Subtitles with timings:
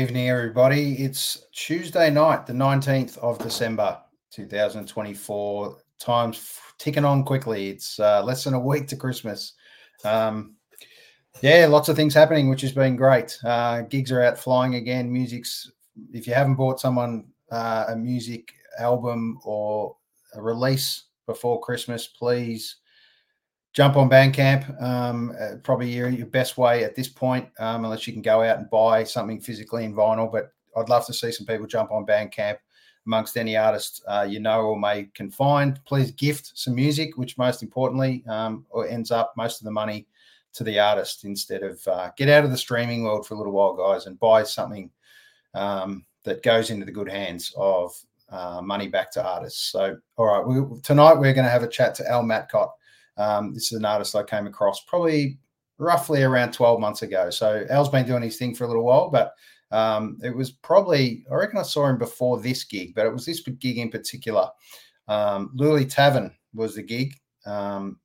[0.00, 0.94] Evening, everybody.
[0.94, 5.76] It's Tuesday night, the 19th of December, 2024.
[5.98, 7.68] Time's ticking on quickly.
[7.68, 9.52] It's uh, less than a week to Christmas.
[10.02, 10.54] Um,
[11.42, 13.38] yeah, lots of things happening, which has been great.
[13.44, 15.12] Uh, gigs are out flying again.
[15.12, 15.70] Music's,
[16.14, 19.94] if you haven't bought someone uh, a music album or
[20.32, 22.76] a release before Christmas, please
[23.72, 24.82] jump on Bandcamp.
[24.82, 28.42] Um, uh, probably your, your, best way at this point, um, unless you can go
[28.42, 30.30] out and buy something physically in vinyl.
[30.30, 32.56] But I'd love to see some people jump on Bandcamp
[33.06, 35.82] amongst any artists uh, you know or may can find.
[35.84, 40.06] Please gift some music, which most importantly um, ends up most of the money
[40.52, 43.52] to the artist instead of uh, get out of the streaming world for a little
[43.52, 44.90] while, guys, and buy something
[45.54, 47.94] um, that goes into the good hands of
[48.30, 49.70] uh, money back to artists.
[49.70, 52.70] So, all right, we, tonight we're going to have a chat to Al Matcott.
[53.20, 55.38] Um, this is an artist I came across probably
[55.78, 57.28] roughly around 12 months ago.
[57.30, 59.34] So Al's been doing his thing for a little while, but
[59.70, 63.26] um, it was probably, I reckon I saw him before this gig, but it was
[63.26, 64.48] this gig in particular.
[65.06, 67.14] Um, Lulie Tavern was the gig.
[67.44, 67.98] Um,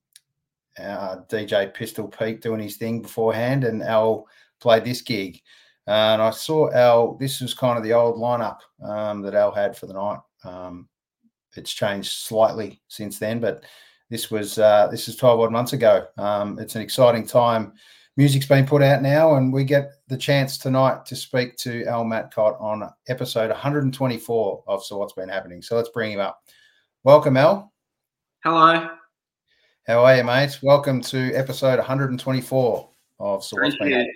[0.77, 4.27] uh, DJ Pistol Pete doing his thing beforehand, and Al
[4.59, 5.41] played this gig.
[5.87, 9.77] and I saw Al, this was kind of the old lineup um, that Al had
[9.77, 10.19] for the night.
[10.43, 10.89] Um,
[11.55, 13.63] it's changed slightly since then, but
[14.15, 16.07] this was uh, this is 12 odd months ago.
[16.17, 17.73] Um, it's an exciting time.
[18.15, 22.05] Music's been put out now, and we get the chance tonight to speak to Al
[22.05, 25.61] Matcott on episode 124 of So What's Been Happening.
[25.61, 26.39] So let's bring him up.
[27.03, 27.73] Welcome, Al.
[28.45, 28.87] Hello.
[29.85, 30.59] How are you, mate?
[30.63, 32.89] Welcome to episode 124
[33.19, 34.13] of So What's Been Happening.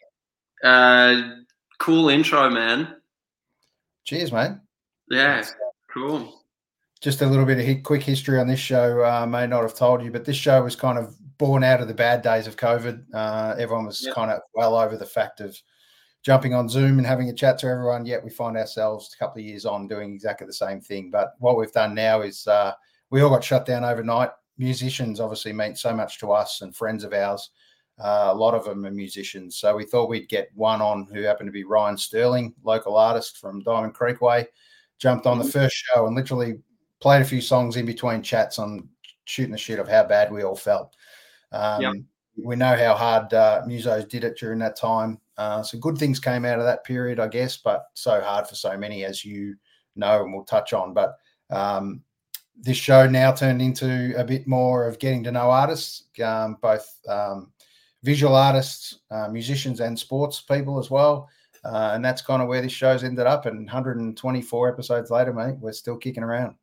[0.63, 1.43] Uh,
[1.79, 2.95] cool intro, man.
[4.05, 4.53] Cheers, mate.
[5.09, 5.43] Yeah,
[5.93, 6.38] cool
[7.01, 9.03] just a little bit of quick history on this show.
[9.03, 11.87] Uh, may not have told you, but this show was kind of born out of
[11.87, 13.03] the bad days of COVID.
[13.13, 14.13] Uh, everyone was yep.
[14.13, 15.57] kind of well over the fact of
[16.21, 18.05] jumping on Zoom and having a chat to everyone.
[18.05, 21.09] Yet we find ourselves a couple of years on doing exactly the same thing.
[21.09, 22.73] But what we've done now is uh,
[23.09, 24.31] we all got shut down overnight.
[24.57, 27.51] Musicians obviously mean so much to us and friends of ours.
[27.97, 29.57] Uh, a lot of them are musicians.
[29.57, 33.38] So we thought we'd get one on who happened to be Ryan Sterling, local artist
[33.38, 34.47] from Diamond Creek Way.
[34.99, 35.51] Jumped on the mm-hmm.
[35.51, 36.55] first show and literally
[36.99, 38.87] played a few songs in between chats on
[39.25, 40.95] shooting the shit of how bad we all felt.
[41.51, 41.93] Um, yep.
[42.41, 45.19] We know how hard uh, Musos did it during that time.
[45.38, 48.55] Uh, so good things came out of that period, I guess, but so hard for
[48.55, 49.55] so many, as you
[49.95, 50.93] know, and we'll touch on.
[50.93, 51.15] But
[51.49, 52.01] um,
[52.61, 56.88] this show now turned into a bit more of getting to know artists, um, both
[57.07, 57.51] um,
[58.03, 61.29] visual artists, uh, musicians, and sports people as well.
[61.63, 63.45] Uh, and that's kind of where this show's ended up.
[63.45, 66.55] And 124 episodes later, mate, we're still kicking around.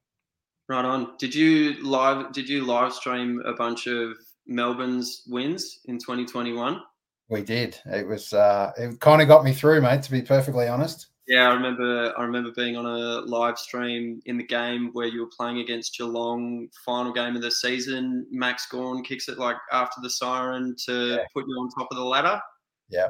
[0.68, 1.16] Right on.
[1.18, 2.32] Did you live?
[2.32, 4.16] Did you live stream a bunch of
[4.46, 6.80] Melbourne's wins in 2021?
[7.28, 7.78] We did.
[7.86, 8.32] It was.
[8.32, 10.02] Uh, it kind of got me through, mate.
[10.02, 11.08] To be perfectly honest.
[11.28, 12.12] Yeah, I remember.
[12.16, 15.96] I remember being on a live stream in the game where you were playing against
[15.96, 18.26] Geelong, final game of the season.
[18.30, 21.24] Max Gawn kicks it like after the siren to yeah.
[21.34, 22.40] put you on top of the ladder.
[22.88, 23.08] Yeah.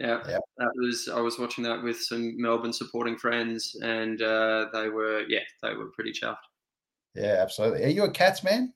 [0.00, 0.40] Yeah, yep.
[0.58, 1.08] that was.
[1.08, 5.74] I was watching that with some Melbourne supporting friends, and uh, they were, yeah, they
[5.74, 6.36] were pretty chuffed.
[7.14, 7.84] Yeah, absolutely.
[7.84, 8.72] Are you a Cats man?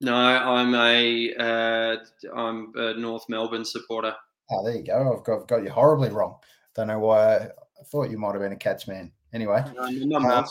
[0.00, 1.96] No, I'm a uh,
[2.34, 4.14] I'm a North Melbourne supporter.
[4.50, 5.16] Oh, there you go.
[5.16, 6.36] I've got, I've got you horribly wrong.
[6.74, 7.36] Don't know why.
[7.36, 7.48] I,
[7.90, 9.12] thought you might have been a Cats man.
[9.32, 9.64] Anyway.
[9.74, 10.44] No, um,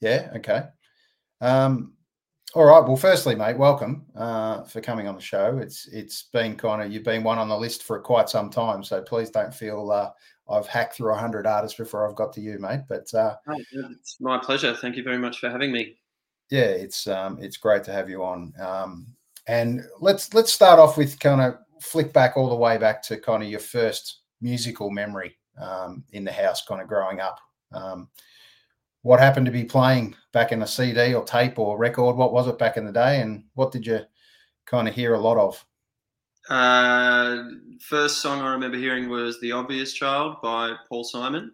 [0.00, 0.30] yeah.
[0.36, 0.64] Okay.
[1.40, 1.94] Um,
[2.54, 2.86] all right.
[2.86, 5.58] Well, firstly, mate, welcome uh, for coming on the show.
[5.58, 8.82] It's it's been kind of you've been one on the list for quite some time,
[8.82, 10.10] so please don't feel uh,
[10.50, 12.82] I've hacked through hundred artists before I've got to you, mate.
[12.88, 14.74] But uh, oh, it's my pleasure.
[14.74, 15.96] Thank you very much for having me.
[16.50, 18.54] Yeah, it's um, it's great to have you on.
[18.60, 19.06] Um,
[19.46, 23.18] and let's let's start off with kind of flick back all the way back to
[23.18, 27.38] kind of your first musical memory um, in the house, kind of growing up.
[27.72, 28.08] Um,
[29.02, 32.16] what happened to be playing back in a CD or tape or record?
[32.16, 34.00] What was it back in the day, and what did you
[34.66, 35.62] kind of hear a lot of?
[36.48, 37.44] Uh,
[37.78, 41.52] first song I remember hearing was "The Obvious Child" by Paul Simon.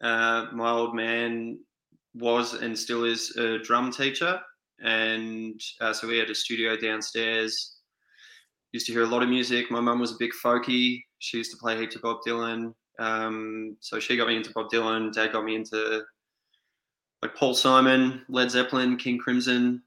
[0.00, 1.58] Uh, my old man
[2.14, 4.40] was and still is a drum teacher,
[4.80, 7.78] and uh, so we had a studio downstairs.
[8.72, 9.68] Used to hear a lot of music.
[9.68, 11.02] My mum was a big folkie.
[11.18, 12.72] She used to play heaps of Bob Dylan.
[13.00, 15.12] Um, so she got me into Bob Dylan.
[15.12, 16.02] Dad got me into
[17.20, 19.82] like Paul Simon, Led Zeppelin, King Crimson.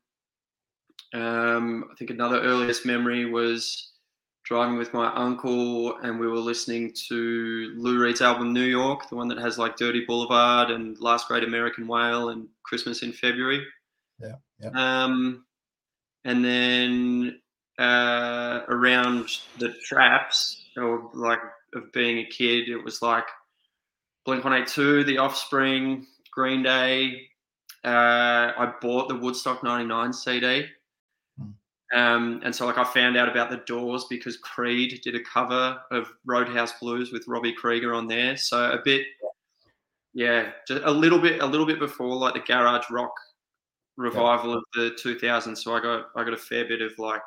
[1.14, 3.93] Um, I think another earliest memory was
[4.44, 9.16] driving with my uncle and we were listening to Lou Reed's album New York, the
[9.16, 13.66] one that has like Dirty Boulevard and Last Great American Whale and Christmas in February.
[14.20, 14.36] Yeah.
[14.60, 14.70] yeah.
[14.74, 15.46] Um,
[16.26, 17.40] and then
[17.80, 19.30] uh, around
[19.60, 21.40] the traps or like
[21.74, 23.26] of being a kid, it was like
[24.26, 27.28] Blink One Eight Two, The Offspring, Green Day.
[27.84, 30.66] Uh, I bought the Woodstock '99 CD.
[31.94, 35.80] Um, and so like I found out about the Doors because Creed did a cover
[35.92, 38.36] of Roadhouse Blues with Robbie Krieger on there.
[38.36, 39.06] So a bit,
[40.14, 43.14] yeah, just a little bit, a little bit before like the garage rock
[43.98, 45.58] revival of the 2000s.
[45.58, 47.22] So I got I got a fair bit of like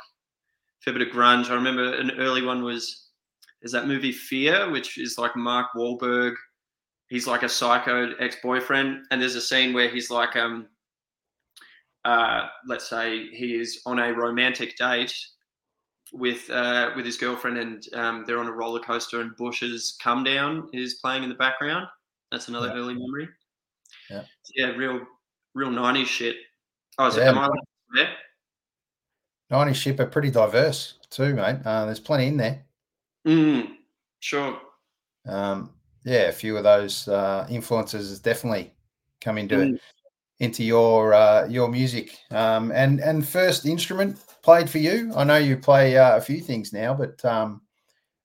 [0.80, 1.48] fair bit of grunge.
[1.48, 3.10] I remember an early one was
[3.62, 6.34] is that movie Fear, which is like Mark Wahlberg.
[7.08, 10.66] He's like a psycho ex-boyfriend, and there's a scene where he's like, um,
[12.06, 15.12] uh, let's say he is on a romantic date
[16.12, 20.22] with uh, with his girlfriend, and um, they're on a roller coaster, and Bush's "Come
[20.22, 21.86] Down" is playing in the background.
[22.30, 22.74] That's another Yeah.
[22.74, 23.28] early memory.
[24.08, 24.22] Yeah.
[24.54, 25.00] yeah, real,
[25.54, 26.36] real '90s shit.
[26.98, 27.48] Oh, is it, Yeah, am I
[27.94, 28.14] there?
[29.50, 31.58] 90 ship are pretty diverse too, mate.
[31.64, 32.64] Uh, there's plenty in there.
[33.26, 33.76] Mm,
[34.20, 34.60] sure.
[35.26, 35.74] Um,
[36.04, 38.72] yeah, a few of those uh, influences definitely
[39.20, 39.80] come into Mm.
[40.40, 42.16] Into your uh, your music.
[42.30, 45.12] Um, and and first instrument played for you.
[45.16, 47.62] I know you play uh, a few things now, but um,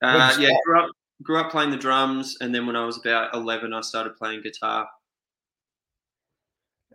[0.01, 0.89] Uh, yeah, grew up
[1.23, 4.41] grew up playing the drums, and then when I was about eleven, I started playing
[4.41, 4.87] guitar.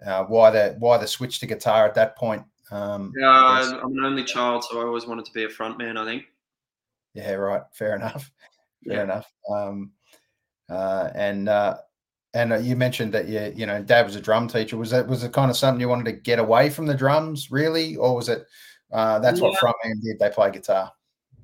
[0.05, 2.45] uh, why the why the switch to guitar at that point?
[2.71, 3.73] Um, Yeah, yes.
[3.83, 5.97] I'm an only child, so I always wanted to be a front man.
[5.97, 6.25] I think.
[7.15, 7.63] Yeah, right.
[7.73, 8.31] Fair enough.
[8.87, 9.03] Fair Yeah.
[9.05, 9.33] enough.
[9.51, 9.93] Um,
[10.69, 11.79] uh, and uh,
[12.37, 14.77] and uh, you mentioned that you you know dad was a drum teacher.
[14.77, 17.51] Was that was it kind of something you wanted to get away from the drums,
[17.51, 18.47] really, or was it
[18.93, 19.59] uh, that's what Yeah.
[19.61, 20.19] frontman did?
[20.19, 20.93] They play guitar.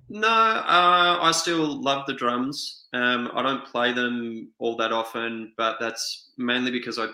[0.09, 2.87] No, uh, I still love the drums.
[2.93, 7.09] Um, I don't play them all that often, but that's mainly because I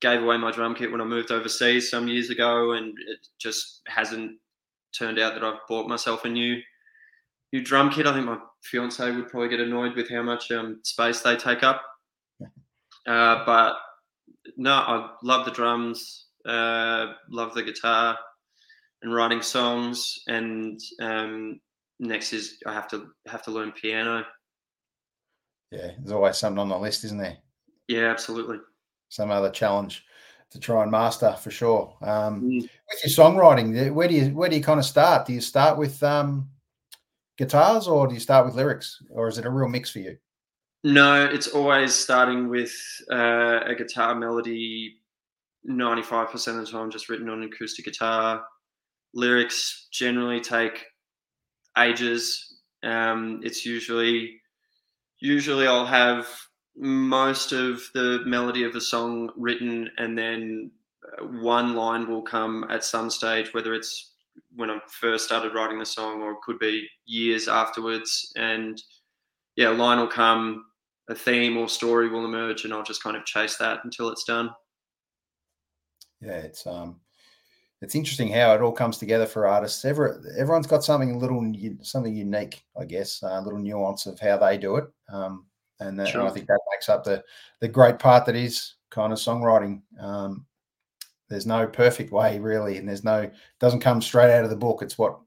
[0.00, 3.82] gave away my drum kit when I moved overseas some years ago, and it just
[3.86, 4.38] hasn't
[4.98, 6.60] turned out that I've bought myself a new
[7.52, 8.06] new drum kit.
[8.06, 11.62] I think my fiance would probably get annoyed with how much um, space they take
[11.62, 11.82] up.
[13.06, 13.76] Uh, but
[14.56, 18.18] no, I love the drums, uh, love the guitar,
[19.02, 20.20] and writing songs.
[20.28, 21.60] And um,
[21.98, 24.24] next is I have to have to learn piano.
[25.70, 27.38] Yeah, there's always something on the list, isn't there?
[27.88, 28.58] Yeah, absolutely.
[29.08, 30.04] Some other challenge
[30.50, 31.96] to try and master for sure.
[32.02, 32.60] Um, Mm.
[32.62, 35.26] with your songwriting, eh, where do you where do you kind of start?
[35.26, 36.50] Do you start with um,
[37.38, 40.18] guitars or do you start with lyrics, or is it a real mix for you?
[40.84, 42.74] No, it's always starting with
[43.10, 44.96] uh, a guitar melody.
[45.64, 48.42] Ninety-five percent of the time, just written on acoustic guitar.
[49.14, 50.84] Lyrics generally take
[51.78, 52.56] ages.
[52.82, 54.40] Um, it's usually
[55.20, 56.26] usually I'll have
[56.76, 60.72] most of the melody of the song written, and then
[61.06, 64.14] uh, one line will come at some stage, whether it's
[64.56, 68.32] when I first started writing the song or it could be years afterwards.
[68.34, 68.82] And
[69.54, 70.64] yeah, a line will come,
[71.08, 74.24] a theme or story will emerge, and I'll just kind of chase that until it's
[74.24, 74.50] done.
[76.20, 77.00] Yeah, it's um,
[77.80, 79.84] it's interesting how it all comes together for artists.
[79.84, 84.38] Every, everyone's got something a little something unique, I guess, a little nuance of how
[84.38, 84.84] they do it.
[85.12, 85.46] Um,
[85.80, 87.24] and, that, and I think that makes up the
[87.60, 89.82] the great part that is kind of songwriting.
[89.98, 90.46] Um,
[91.28, 93.28] there's no perfect way really, and there's no
[93.58, 94.80] doesn't come straight out of the book.
[94.82, 95.18] It's what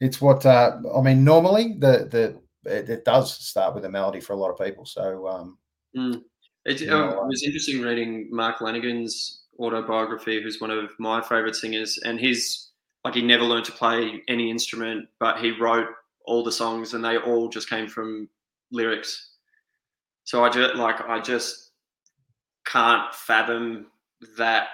[0.00, 1.22] it's what uh, I mean.
[1.22, 4.84] Normally, the the it, it does start with a melody for a lot of people.
[4.84, 5.58] So um,
[6.64, 11.20] It, You know, uh, uh, was interesting reading Mark Lanegan's autobiography, who's one of my
[11.20, 12.70] favorite singers, and he's
[13.04, 15.88] like he never learned to play any instrument, but he wrote
[16.26, 18.28] all the songs, and they all just came from
[18.70, 19.30] lyrics.
[20.24, 21.72] So I just like I just
[22.66, 23.86] can't fathom
[24.36, 24.68] that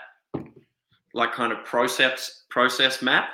[1.14, 3.30] like kind of process process map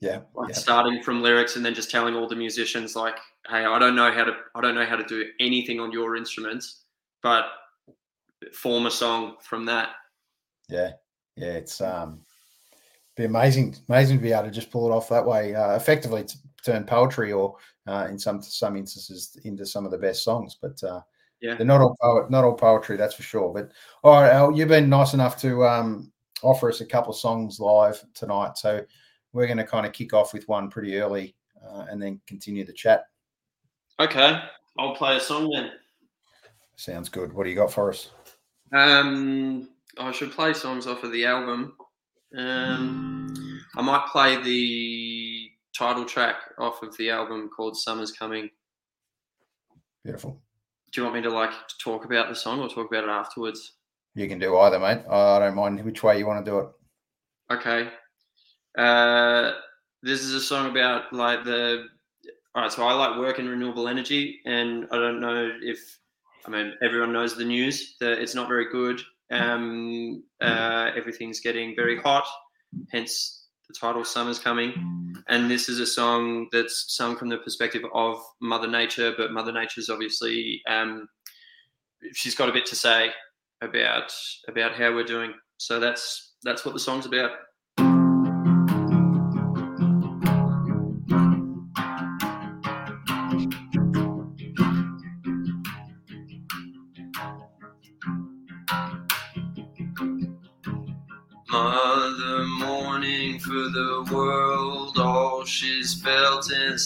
[0.00, 0.54] yeah, like yeah.
[0.54, 3.16] starting from lyrics and then just telling all the musicians like
[3.48, 6.16] hey i don't know how to i don't know how to do anything on your
[6.16, 6.84] instruments
[7.22, 7.46] but
[8.52, 9.90] form a song from that
[10.68, 10.92] Yeah,
[11.36, 12.20] yeah, it's um,
[13.16, 16.24] be amazing, amazing to be able to just pull it off that way, uh, effectively
[16.24, 20.56] to turn poetry or uh, in some some instances into some of the best songs.
[20.60, 21.02] But uh,
[21.40, 21.54] Yeah.
[21.54, 23.52] they're not all poet, not all poetry, that's for sure.
[23.52, 27.18] But all right, Al, you've been nice enough to um, offer us a couple of
[27.18, 28.80] songs live tonight, so
[29.32, 31.34] we're going to kind of kick off with one pretty early
[31.64, 33.04] uh, and then continue the chat.
[34.00, 34.40] okay
[34.78, 35.70] i'll play a song then
[36.76, 37.34] Sounds good.
[37.34, 38.08] What do you got for us?
[38.72, 39.68] um
[39.98, 41.74] i should play songs off of the album
[42.38, 48.48] um i might play the title track off of the album called summer's coming
[50.04, 50.40] Beautiful.
[50.92, 51.50] do you want me to like
[51.82, 53.74] talk about the song or talk about it afterwards
[54.14, 55.02] You can do either, mate.
[55.10, 56.68] I don't mind which way you want to do it.
[57.52, 57.90] Okay.
[58.76, 59.52] Uh,
[60.02, 61.86] this is a song about like the.
[62.54, 66.00] All right, so I like work in renewable energy, and I don't know if
[66.46, 69.00] I mean, everyone knows the news that it's not very good.
[69.30, 72.26] Um, uh, everything's getting very hot,
[72.90, 77.82] hence the title "Summer's Coming." And this is a song that's sung from the perspective
[77.94, 81.08] of Mother Nature, but Mother Nature's obviously um,
[82.12, 83.10] she's got a bit to say
[83.60, 84.12] about
[84.48, 85.34] about how we're doing.
[85.58, 87.30] So that's that's what the song's about.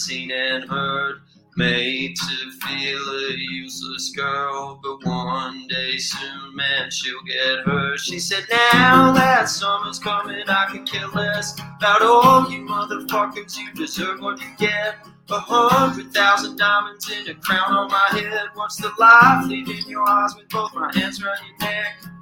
[0.05, 1.21] Seen and heard
[1.57, 7.99] made to feel a useless girl, but one day soon, man, she'll get hurt.
[7.99, 13.57] She said, Now that summer's coming, I can care less about all you motherfuckers.
[13.57, 14.95] You deserve what you get.
[15.29, 18.49] A hundred thousand diamonds in a crown on my head.
[18.53, 22.14] What's the life leave in your eyes with both my hands around your neck?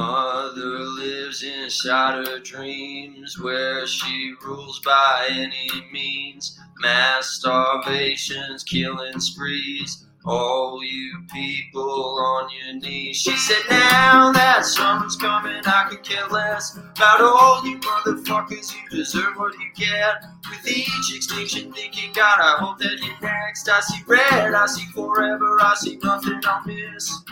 [0.00, 6.58] Mother lives inside her dreams where she rules by any means.
[6.78, 10.06] Mass starvations, killing sprees.
[10.24, 13.18] All you people on your knees.
[13.18, 18.74] She said, Now that summer's coming, I could care less about all you motherfuckers.
[18.74, 20.24] You deserve what you get.
[20.48, 23.68] With each extinction, thinking, God, I hope that you're next.
[23.68, 27.22] I see red, I see forever, I see nothing I'll miss.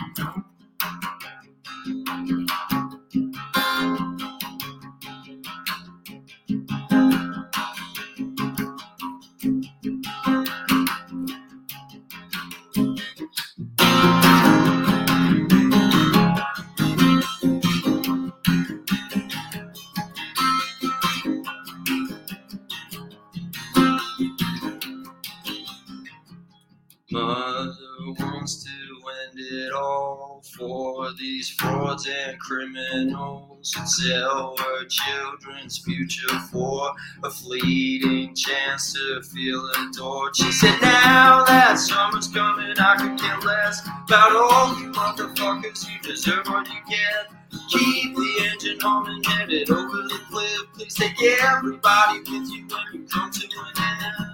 [30.57, 36.91] For these frauds and criminals sell our children's future for
[37.23, 40.35] a fleeting chance to feel adored.
[40.35, 45.87] She said, Now that summer's coming, I could care less about all you motherfuckers.
[45.89, 47.27] You deserve what you get.
[47.69, 50.61] Keep the engine humming, headed over the cliff.
[50.75, 54.28] Please take everybody with you when you come to an end.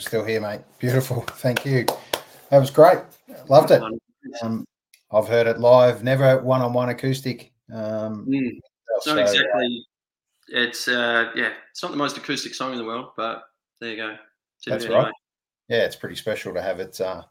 [0.00, 0.62] We're still here, mate.
[0.78, 1.20] Beautiful.
[1.20, 1.84] Thank you.
[2.48, 3.00] That was great.
[3.50, 3.82] Loved it.
[4.40, 4.64] Um,
[5.12, 7.52] I've heard it live, never one on one acoustic.
[7.70, 8.60] Um, Mm.
[8.96, 9.84] It's not so, exactly.
[10.48, 13.42] It's uh, yeah, it's not the most acoustic song in the world, but
[13.78, 14.16] there you go.
[14.66, 15.00] That's anyway.
[15.02, 15.12] right.
[15.68, 17.24] yeah, it's pretty special to have it uh,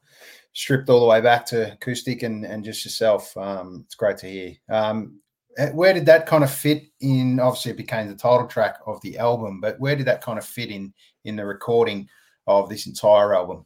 [0.53, 3.35] stripped all the way back to acoustic and, and just yourself.
[3.35, 4.53] Um, it's great to hear.
[4.69, 5.21] Um,
[5.57, 7.39] eh, where did that kind of fit in?
[7.39, 10.45] Obviously, it became the title track of the album, but where did that kind of
[10.45, 10.93] fit in
[11.25, 12.07] in the recording
[12.49, 13.63] of this entire album?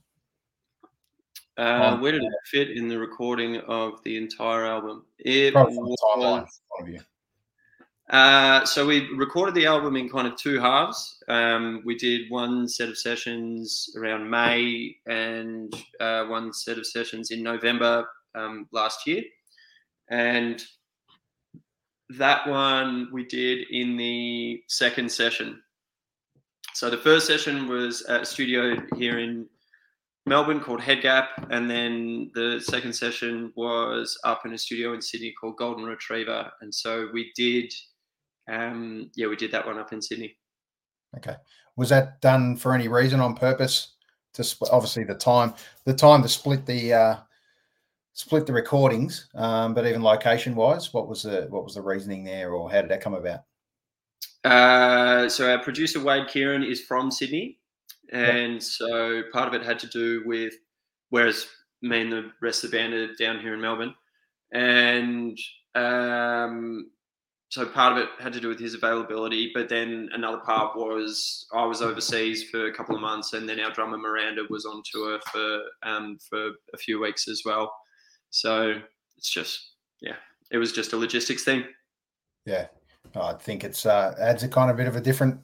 [1.58, 5.06] Uh, where did it fit in the recording of the entire album?
[5.20, 7.04] It Probably the timeline was,
[8.10, 11.24] uh, so we recorded the album in kind of two halves.
[11.30, 17.32] Um, we did one set of sessions around May and uh, one set of sessions
[17.32, 19.24] in November um, last year,
[20.10, 20.62] and
[22.10, 25.63] that one we did in the second session.
[26.74, 29.48] So the first session was at a studio here in
[30.26, 35.02] Melbourne called Head Gap, and then the second session was up in a studio in
[35.02, 36.50] Sydney called Golden Retriever.
[36.62, 37.72] And so we did,
[38.50, 40.36] um, yeah, we did that one up in Sydney.
[41.18, 41.36] Okay.
[41.76, 43.90] Was that done for any reason on purpose?
[44.34, 45.54] To sp- obviously the time,
[45.86, 47.16] the time to split the uh,
[48.14, 52.24] split the recordings, um, but even location wise, what was the what was the reasoning
[52.24, 53.42] there, or how did that come about?
[54.44, 57.60] Uh, so our producer Wade Keighran is from Sydney,
[58.12, 60.54] and so part of it had to do with,
[61.10, 61.48] whereas
[61.82, 63.96] me and the rest of the band are down here in Melbourne,
[64.52, 65.38] and
[65.76, 66.92] um,
[67.54, 71.46] so part of it had to do with his availability, but then another part was
[71.54, 74.82] I was overseas for a couple of months, and then our drummer Miranda was on
[74.92, 77.72] tour for um, for a few weeks as well.
[78.32, 78.82] So
[79.18, 80.16] it's just yeah,
[80.52, 81.64] it was just a logistics thing.
[82.48, 82.70] Yeah,
[83.16, 85.40] I think it's uh, adds a kind of bit of a different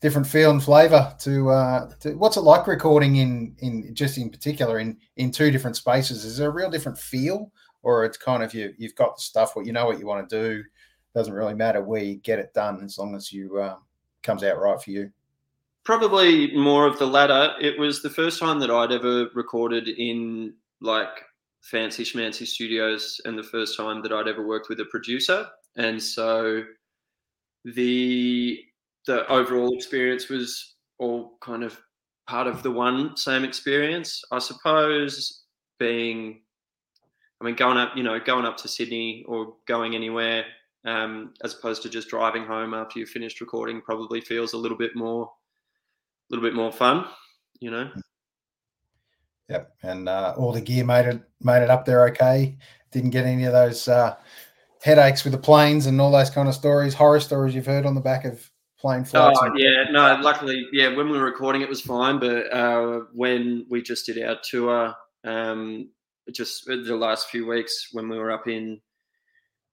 [0.00, 4.30] different feel and flavor to, uh, to what's it like recording in in just in
[4.30, 6.24] particular in in two different spaces.
[6.24, 7.52] Is there a real different feel
[7.82, 10.28] or it's kind of you you've got the stuff what you know what you want
[10.28, 10.64] to do.
[11.14, 13.76] Doesn't really matter where you get it done as long as you uh,
[14.22, 15.10] comes out right for you.
[15.84, 17.54] Probably more of the latter.
[17.60, 21.24] It was the first time that I'd ever recorded in like
[21.60, 26.02] fancy schmancy studios, and the first time that I'd ever worked with a producer, and
[26.02, 26.62] so
[27.64, 28.60] the
[29.06, 31.80] the overall experience was all kind of
[32.28, 34.22] part of the one same experience.
[34.30, 35.42] I suppose
[35.78, 36.40] being,
[37.40, 40.44] I mean, going up, you know, going up to Sydney or going anywhere,
[40.84, 44.78] um, as opposed to just driving home after you've finished recording, probably feels a little
[44.78, 47.06] bit more, a little bit more fun,
[47.60, 47.90] you know.
[49.48, 52.56] Yep, and uh, all the gear made it made it up there okay.
[52.90, 54.16] Didn't get any of those uh,
[54.82, 57.94] headaches with the planes and all those kind of stories, horror stories you've heard on
[57.94, 59.38] the back of plane flights.
[59.40, 60.18] Oh yeah, no.
[60.20, 60.94] Luckily, yeah.
[60.94, 62.18] When we were recording, it was fine.
[62.18, 65.88] But uh, when we just did our tour, um,
[66.32, 68.80] just the last few weeks when we were up in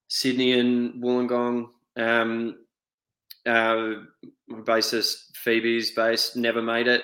[0.08, 2.60] Sydney and Wollongong, um,
[3.46, 3.94] uh,
[4.52, 7.04] bassist Phoebe's bass never made it,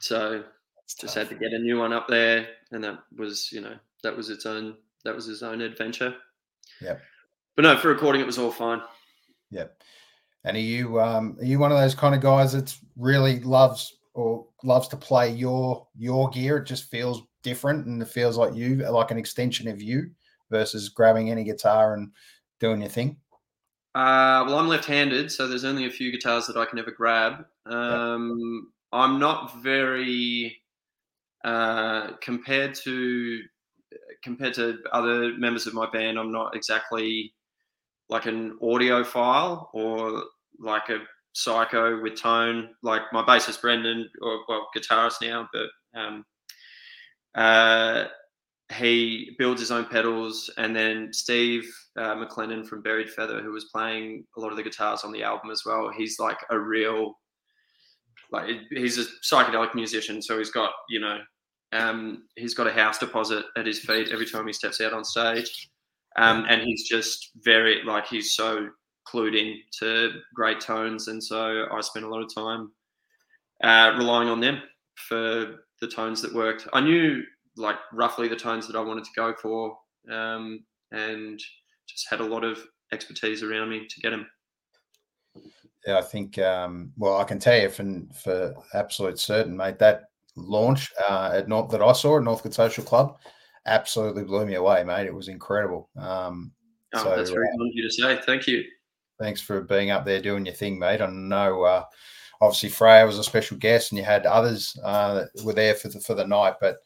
[0.00, 0.44] so
[1.00, 3.74] just had to get a new one up there, and that was you know
[4.04, 6.14] that was its own that was his own adventure.
[6.82, 6.96] Yeah.
[7.56, 8.80] But no, for recording it was all fine.
[9.50, 9.66] Yeah.
[10.44, 13.96] And are you um are you one of those kind of guys that really loves
[14.14, 16.58] or loves to play your your gear?
[16.58, 20.10] It just feels different and it feels like you like an extension of you
[20.50, 22.10] versus grabbing any guitar and
[22.60, 23.16] doing your thing.
[23.94, 27.44] Uh, well, I'm left-handed, so there's only a few guitars that I can ever grab.
[27.66, 28.72] Um.
[28.92, 30.58] I'm not very
[31.44, 33.40] uh, compared to
[34.22, 36.18] compared to other members of my band.
[36.18, 37.32] I'm not exactly
[38.08, 40.24] like an audiophile or
[40.58, 40.98] like a
[41.32, 46.24] psycho with tone, like my bassist Brendan, or well, guitarist now, but um,
[47.34, 48.04] uh,
[48.72, 51.64] he builds his own pedals, and then Steve
[51.96, 55.22] uh, McLennan from Buried Feather, who was playing a lot of the guitars on the
[55.22, 55.90] album as well.
[55.90, 57.18] He's like a real,
[58.30, 61.18] like he's a psychedelic musician, so he's got you know,
[61.72, 65.04] um, he's got a house deposit at his feet every time he steps out on
[65.04, 65.70] stage.
[66.16, 68.68] Um, and he's just very like he's so
[69.08, 72.70] clued in to great tones, and so I spent a lot of time
[73.64, 74.60] uh, relying on them
[75.08, 76.68] for the tones that worked.
[76.74, 77.22] I knew
[77.56, 79.78] like roughly the tones that I wanted to go for,
[80.10, 81.40] um, and
[81.88, 84.26] just had a lot of expertise around me to get them.
[85.86, 86.38] Yeah, I think.
[86.38, 89.78] Um, well, I can tell you for for absolute certain, mate.
[89.78, 93.18] That launch uh, at North that I saw at Northcote Social Club
[93.66, 95.06] absolutely blew me away, mate.
[95.06, 95.88] It was incredible.
[95.96, 96.52] Um,
[96.94, 98.20] oh, so, that's very uh, kind of you to say.
[98.24, 98.64] Thank you.
[99.18, 101.00] Thanks for being up there doing your thing, mate.
[101.00, 101.84] I know, uh,
[102.40, 105.88] obviously, Freya was a special guest, and you had others uh, that were there for
[105.88, 106.54] the for the night.
[106.60, 106.78] But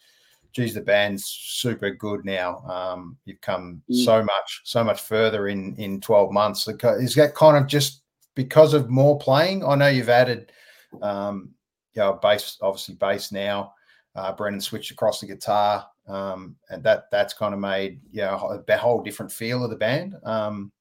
[0.53, 2.59] geez, the band's super good now.
[2.67, 4.05] Um, you've come mm.
[4.05, 6.69] so much, so much further in in twelve months.
[6.69, 8.03] Is that kind of just
[8.35, 9.65] because of more playing?
[9.65, 10.53] I know you've added,
[11.01, 11.55] um,
[11.97, 13.73] you know, bass, obviously bass now.
[14.15, 18.77] Uh, Brendan switched across the guitar um, and that that's kind of made yeah a
[18.77, 20.15] whole different feel of the band.
[20.25, 20.73] Um,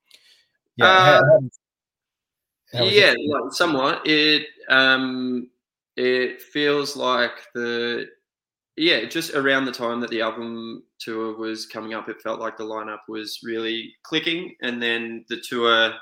[0.78, 1.22] yeah, uh,
[2.72, 4.02] how, how yeah, like somewhat.
[4.06, 5.50] It um,
[5.96, 8.08] it feels like the
[8.78, 12.58] yeah, just around the time that the album tour was coming up, it felt like
[12.58, 15.92] the lineup was really clicking, and then the tour.
[15.92, 15.98] I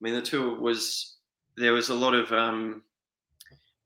[0.00, 1.16] mean, the tour was
[1.56, 2.82] there was a lot of um,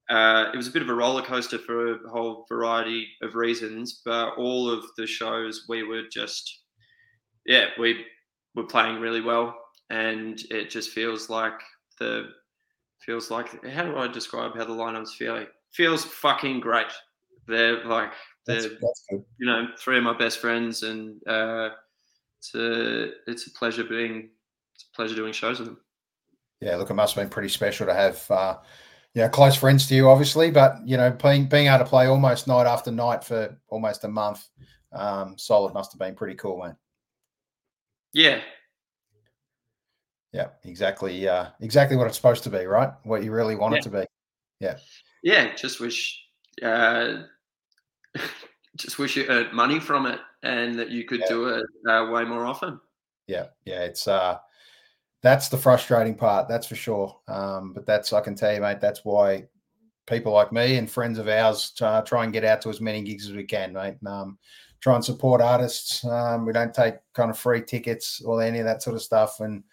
[0.08, 4.02] uh, it was a bit of a roller coaster for a whole variety of reasons,
[4.04, 6.60] but all of the shows we were just,
[7.44, 8.04] yeah, we
[8.54, 9.56] were playing really well,
[9.90, 11.60] and it just feels like
[11.98, 12.28] the
[13.00, 15.46] feels like how do I describe how the lineup's feeling?
[15.72, 16.86] Feels fucking great.
[17.48, 18.12] They're like
[18.46, 21.70] they're that's, that's you know three of my best friends, and uh,
[22.38, 24.30] it's a it's a pleasure being
[24.74, 25.80] it's a pleasure doing shows with them.
[26.60, 28.30] Yeah, look, it must have been pretty special to have.
[28.30, 28.56] Uh,
[29.16, 32.46] yeah, close friends to you, obviously, but you know, being being able to play almost
[32.46, 34.46] night after night for almost a month,
[34.92, 36.76] um, solid must have been pretty cool, man.
[38.12, 38.42] Yeah.
[40.34, 41.26] Yeah, exactly.
[41.26, 42.90] Uh, exactly what it's supposed to be, right?
[43.04, 43.78] What you really want yeah.
[43.78, 44.04] it to be.
[44.60, 44.76] Yeah.
[45.22, 46.22] Yeah, just wish,
[46.62, 47.22] uh,
[48.76, 51.28] just wish you earned money from it, and that you could yeah.
[51.28, 52.78] do it uh, way more often.
[53.28, 54.36] Yeah, yeah, it's uh,
[55.22, 56.48] that's the frustrating part.
[56.48, 57.16] That's for sure.
[57.28, 58.80] Um, but that's I can tell you, mate.
[58.80, 59.44] That's why
[60.06, 63.02] people like me and friends of ours uh, try and get out to as many
[63.02, 63.96] gigs as we can, mate.
[64.06, 64.38] Um,
[64.80, 66.04] try and support artists.
[66.04, 69.40] Um, we don't take kind of free tickets or any of that sort of stuff,
[69.40, 69.64] and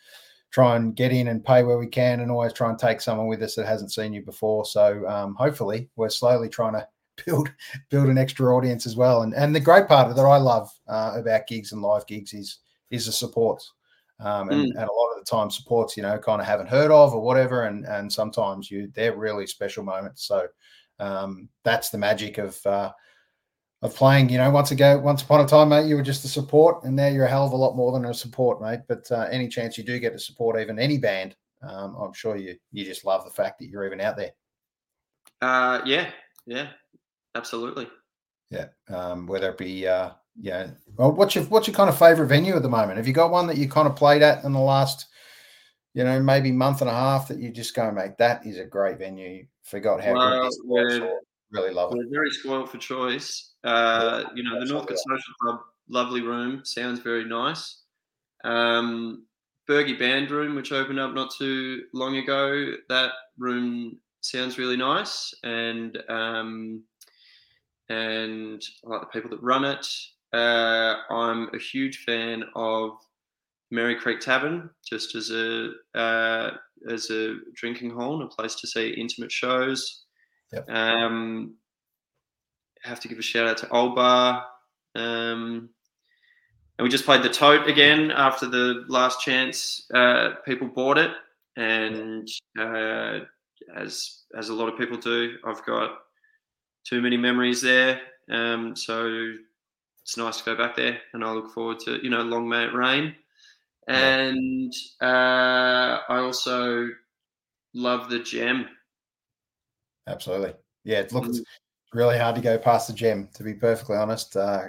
[0.52, 3.28] try and get in and pay where we can, and always try and take someone
[3.28, 4.66] with us that hasn't seen you before.
[4.66, 6.88] So um, hopefully, we're slowly trying to
[7.26, 7.52] build
[7.90, 9.22] build an extra audience as well.
[9.22, 12.60] And and the great part that I love uh, about gigs and live gigs is
[12.90, 13.64] is the support.
[14.24, 14.80] Um, and, mm.
[14.80, 17.20] and, a lot of the time supports you know kind of haven't heard of or
[17.20, 20.26] whatever and and sometimes you they're really special moments.
[20.26, 20.48] So
[21.00, 22.92] um, that's the magic of uh,
[23.82, 26.30] of playing you know once ago once upon a time mate you were just a
[26.30, 28.80] support and now you're a hell of a lot more than a support mate.
[28.88, 32.36] But uh, any chance you do get to support even any band um, i'm sure
[32.36, 34.32] you you just love the fact that you're even out there.
[35.42, 36.10] Uh, yeah
[36.46, 36.70] yeah
[37.36, 37.90] absolutely.
[38.50, 40.72] Yeah um, whether it be uh, yeah.
[40.98, 42.98] Well, what's your what's your kind of favorite venue at the moment?
[42.98, 45.08] Have you got one that you kind of played at in the last,
[45.94, 48.66] you know, maybe month and a half that you just go, mate, that is a
[48.66, 49.46] great venue.
[49.64, 51.10] Forgot how well, good
[51.54, 51.98] really love it.
[51.98, 53.54] We're very spoiled for choice.
[53.64, 57.84] Uh, you know, the Northcote Social Club, lovely room, sounds very nice.
[58.44, 59.26] Um,
[59.70, 65.34] Bergy Band Room, which opened up not too long ago, that room sounds really nice,
[65.44, 66.84] and um,
[67.88, 69.88] and I like the people that run it.
[70.34, 72.98] Uh, I'm a huge fan of
[73.72, 76.52] Merri Creek Tavern, just as a uh,
[76.90, 80.06] as a drinking hall and a place to see intimate shows.
[80.52, 80.70] Yep.
[80.70, 81.56] Um,
[82.84, 84.46] have to give a shout out to Old Bar.
[84.96, 85.70] Um,
[86.78, 89.88] and we just played the Tote again after the last chance.
[89.94, 91.12] Uh, people bought it,
[91.56, 92.28] and
[92.60, 93.20] uh,
[93.76, 95.92] as as a lot of people do, I've got
[96.84, 98.02] too many memories there.
[98.30, 99.34] Um, so
[100.04, 102.66] it's nice to go back there, and I look forward to you know long may
[102.66, 103.16] it rain.
[103.88, 106.90] And uh, I also
[107.74, 108.68] love the gem.
[110.08, 111.00] Absolutely, yeah.
[111.00, 111.44] It looks mm.
[111.94, 113.30] really hard to go past the gem.
[113.36, 114.68] To be perfectly honest, uh,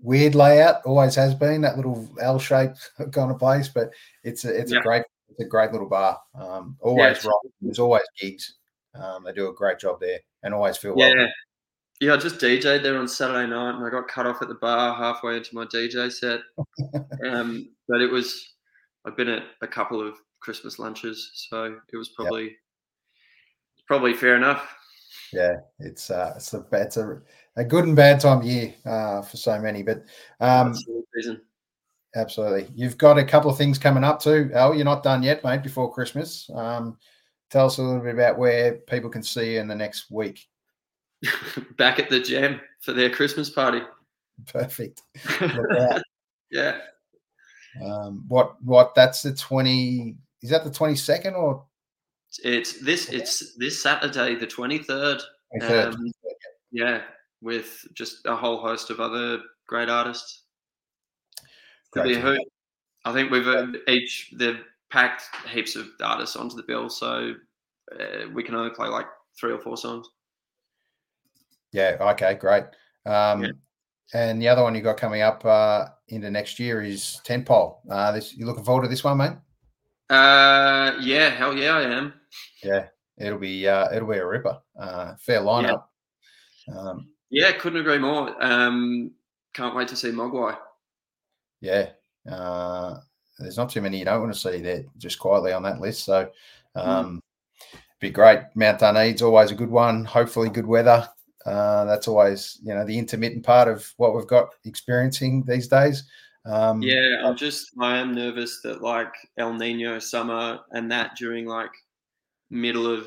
[0.00, 3.90] weird layout always has been that little L-shaped kind of place, but
[4.22, 4.78] it's a it's yeah.
[4.78, 6.20] a great it's a great little bar.
[6.34, 7.52] Um, always yeah, right.
[7.60, 8.54] There's always gigs.
[8.94, 11.06] Um, they do a great job there, and always feel yeah.
[11.08, 11.28] Welcome.
[12.00, 14.54] Yeah, I just DJed there on Saturday night, and I got cut off at the
[14.54, 16.40] bar halfway into my DJ set.
[17.30, 18.54] um, but it was,
[19.06, 22.52] I've been at a couple of Christmas lunches, so it was probably, yep.
[23.86, 24.74] probably fair enough.
[25.30, 27.20] Yeah, it's uh, it's a it's a,
[27.56, 30.02] a good and bad time of year uh, for so many, but
[30.40, 30.74] um,
[32.16, 34.50] absolutely, you've got a couple of things coming up too.
[34.54, 35.62] Oh, you're not done yet, mate.
[35.62, 36.96] Before Christmas, um,
[37.50, 40.48] tell us a little bit about where people can see you in the next week.
[41.76, 43.80] back at the gym for their Christmas party.
[44.46, 45.02] Perfect.
[46.50, 46.78] yeah.
[47.84, 51.64] Um, what what that's the 20 is that the 22nd or
[52.42, 55.20] it's this it's this Saturday the 23rd.
[55.60, 55.94] 23rd.
[55.94, 56.12] Um,
[56.70, 57.02] yeah,
[57.40, 60.44] with just a whole host of other great artists.
[61.92, 62.24] Great
[63.04, 67.34] I think we've uh, each they've packed heaps of artists onto the bill, so
[67.98, 69.06] uh, we can only play like
[69.38, 70.08] three or four songs.
[71.72, 71.96] Yeah.
[72.00, 72.34] Okay.
[72.34, 72.64] Great.
[73.06, 73.50] Um, yeah.
[74.12, 77.76] And the other one you got coming up uh, into next year is Tentpole.
[77.88, 79.32] Uh, this you looking forward to this one, mate?
[80.08, 82.14] Uh, yeah, hell yeah, I am.
[82.64, 82.86] Yeah,
[83.18, 84.58] it'll be uh, it'll be a ripper.
[84.78, 85.84] Uh, fair lineup.
[86.66, 86.76] Yeah.
[86.76, 88.34] Um, yeah, couldn't agree more.
[88.42, 89.12] Um,
[89.54, 90.56] can't wait to see Mogwai.
[91.60, 91.90] Yeah,
[92.28, 92.96] uh,
[93.38, 96.04] there's not too many you don't want to see there just quietly on that list.
[96.04, 96.30] So,
[96.74, 96.80] hmm.
[96.80, 97.22] um,
[97.72, 97.78] mm.
[98.00, 98.40] be great.
[98.56, 100.04] Mount Duneed's always a good one.
[100.04, 101.08] Hopefully, good weather.
[101.46, 106.04] Uh, that's always, you know, the intermittent part of what we've got experiencing these days.
[106.44, 111.46] Um, yeah, I'm just, I am nervous that like El Nino summer and that during
[111.46, 111.70] like
[112.50, 113.06] middle of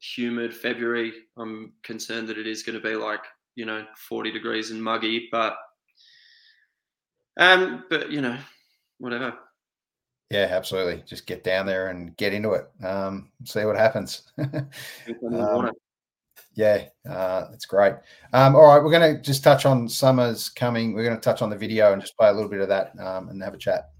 [0.00, 3.22] humid February, I'm concerned that it is going to be like,
[3.54, 5.56] you know, 40 degrees and muggy, but,
[7.38, 8.38] um, but you know,
[8.98, 9.34] whatever.
[10.30, 11.02] Yeah, absolutely.
[11.06, 12.68] Just get down there and get into it.
[12.84, 14.30] Um, see what happens.
[14.38, 15.70] um,
[16.54, 17.94] yeah, uh, that's great.
[18.32, 20.92] Um, all right, we're going to just touch on summer's coming.
[20.92, 22.98] We're going to touch on the video and just play a little bit of that
[22.98, 23.90] um, and have a chat.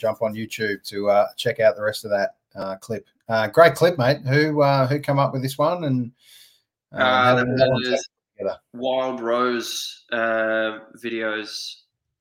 [0.00, 3.06] Jump on YouTube to uh, check out the rest of that uh, clip.
[3.28, 4.18] Uh, great clip, mate.
[4.26, 6.10] Who uh, who come up with this one and
[6.92, 8.08] uh, Uh, how that did that one was?
[8.72, 11.74] Wild Rose uh, videos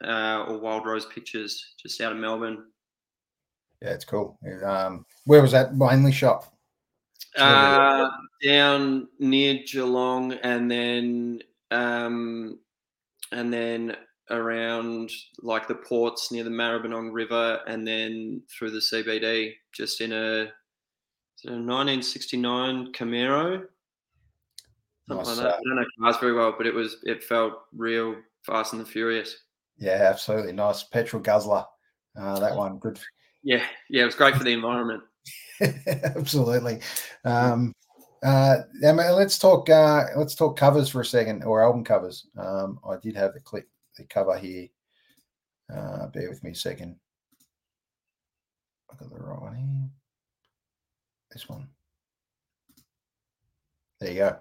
[0.04, 2.66] uh, or Wild Rose pictures just out of Melbourne.
[3.82, 4.38] Yeah, it's cool.
[4.66, 6.52] Um, where was that mainly shot?
[7.38, 8.10] Uh,
[8.44, 11.40] down near Geelong, and then
[11.72, 12.60] um,
[13.32, 13.96] and then
[14.32, 15.12] around
[15.42, 20.52] like the ports near the Maribyrnong River, and then through the CBD, just in a,
[21.46, 23.64] a 1969 Camaro.
[25.08, 25.46] Something Nice, like that.
[25.46, 28.16] uh, I don't know cars very well, but it was it felt real
[28.46, 29.36] Fast and the Furious.
[29.78, 31.66] Yeah, absolutely nice petrol guzzler.
[32.20, 33.00] Uh, that one, good.
[33.44, 35.04] Yeah, yeah, it was great for the environment.
[36.04, 36.82] absolutely.
[37.24, 37.74] Um,
[38.24, 39.70] uh, let's talk.
[39.70, 42.28] Uh, let's talk covers for a second, or album covers.
[42.38, 43.68] Um, I did have the clip,
[44.00, 44.68] the cover here.
[45.72, 46.96] Uh, bear with me a second.
[48.92, 49.90] I got the right one here.
[51.32, 51.68] This one.
[54.00, 54.40] There you go.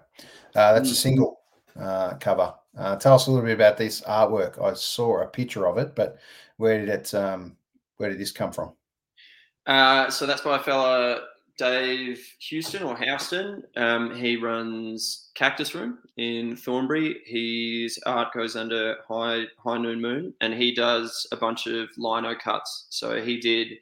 [0.55, 0.95] Uh, that's a Mm.
[0.95, 1.41] single
[1.79, 2.55] uh, cover.
[2.77, 4.61] Uh, tell us a little bit about this artwork.
[4.61, 6.17] I saw a picture of it, but
[6.57, 7.13] where did it?
[7.13, 7.57] Um,
[7.97, 8.73] where did this come from?
[9.65, 11.27] Uh, so that's by a fella,
[11.59, 13.63] Dave Houston or Houston.
[13.75, 17.19] Um, he runs Cactus Room in Thornbury.
[17.25, 22.33] His art goes under High High Noon Moon, and he does a bunch of lino
[22.33, 22.87] cuts.
[22.89, 23.73] So he did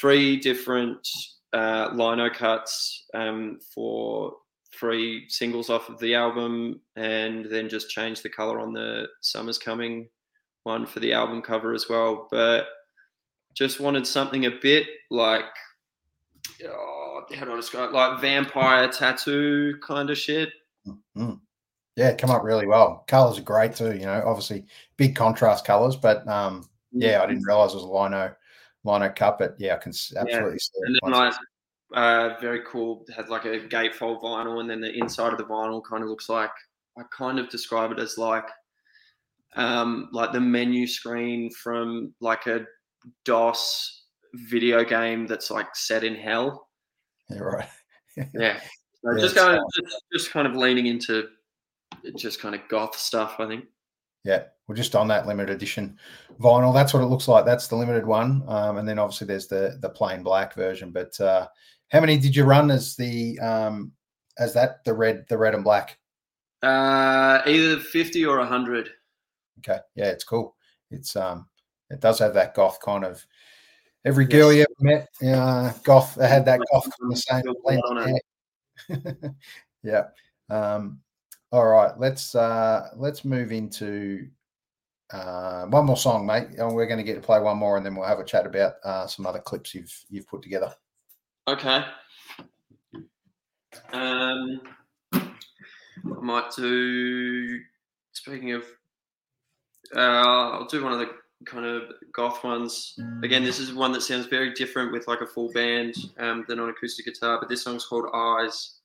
[0.00, 1.06] three different
[1.52, 4.32] uh, lino cuts um, for
[4.74, 9.58] three singles off of the album, and then just changed the color on the Summer's
[9.58, 10.08] Coming
[10.62, 12.28] one for the album cover as well.
[12.30, 12.64] But
[13.52, 15.44] just wanted something a bit like
[16.66, 16.93] oh,
[17.34, 17.94] how do I describe it?
[17.94, 20.50] like vampire tattoo kind of shit.
[21.16, 21.40] Mm.
[21.96, 23.04] Yeah, come up really well.
[23.06, 23.94] Colors are great too.
[23.94, 27.88] You know, obviously big contrast colors, but um, yeah, I didn't realize it was a
[27.88, 28.34] lino
[28.84, 30.98] lino cup, but yeah, I can absolutely see it.
[31.02, 31.32] And then
[31.94, 35.82] uh, very cool, had like a gatefold vinyl, and then the inside of the vinyl
[35.88, 36.50] kind of looks like
[36.98, 38.48] I kind of describe it as like
[39.56, 42.66] um, like the menu screen from like a
[43.24, 46.68] DOS video game that's like set in hell.
[47.30, 47.68] Yeah, right.
[48.32, 48.60] Yeah.
[49.02, 51.28] So Yeah, just kind of just, just kind of leaning into
[52.16, 53.64] just kind of goth stuff, I think.
[54.24, 55.98] Yeah, we're just on that limited edition
[56.40, 56.72] vinyl.
[56.72, 57.44] That's what it looks like.
[57.44, 60.90] That's the limited one, um, and then obviously there's the the plain black version.
[60.90, 61.48] But uh,
[61.90, 63.92] how many did you run as the um,
[64.38, 65.98] as that the red the red and black?
[66.62, 68.88] Uh, either 50 or 100.
[69.58, 70.56] Okay, yeah, it's cool.
[70.90, 71.46] It's um,
[71.90, 73.24] it does have that goth kind of.
[74.04, 78.20] Every girl you ever met, uh, goth, had that goth kind of same Feel blend.
[78.90, 79.32] Yeah.
[79.82, 80.04] yeah.
[80.50, 81.00] Um,
[81.52, 84.28] all right, let's uh, let's move into
[85.12, 86.48] uh, one more song, mate.
[86.58, 88.44] And we're going to get to play one more, and then we'll have a chat
[88.44, 90.74] about uh, some other clips you've you've put together.
[91.48, 91.84] Okay.
[93.92, 94.60] Um,
[95.12, 97.60] I might do.
[98.12, 98.64] Speaking of,
[99.96, 101.10] uh, I'll do one of the
[101.44, 102.98] kind of goth ones.
[103.22, 106.58] Again, this is one that sounds very different with like a full band um, than
[106.58, 107.38] on acoustic guitar.
[107.40, 108.76] But this song's called Eyes.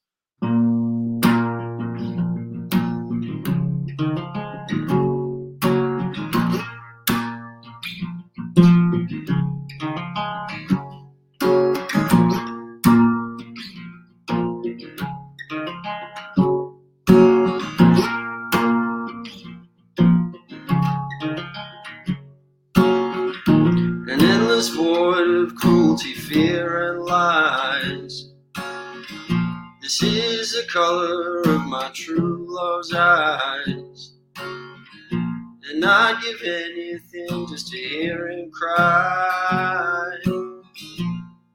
[23.48, 28.32] An endless void of cruelty, fear, and lies.
[29.82, 34.14] This is the color of my true love's eyes.
[34.38, 40.18] And I'd give anything just to hear him cry.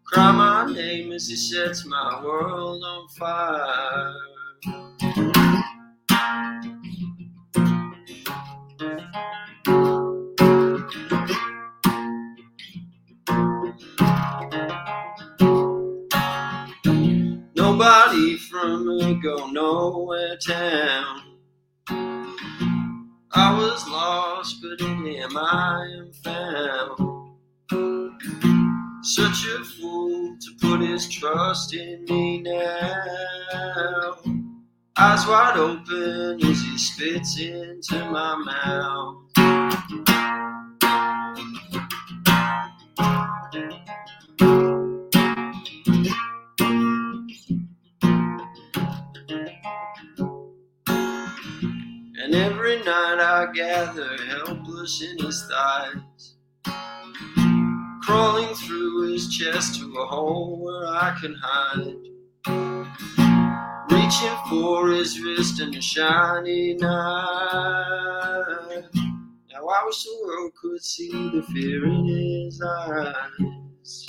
[0.05, 4.15] Cry my name as he sets my world on fire.
[18.37, 21.21] From a go nowhere town.
[23.33, 26.99] I was lost, but in him I am found.
[29.05, 34.17] Such a fool to put his trust in me now.
[34.97, 40.04] Eyes wide open as he spits into my mouth.
[52.35, 56.35] And every night I gather helpless in his thighs.
[58.03, 61.95] Crawling through his chest to a hole where I can hide.
[63.89, 66.89] Reaching for his wrist in a shiny night.
[69.53, 74.07] Now I wish the world could see the fear in his eyes.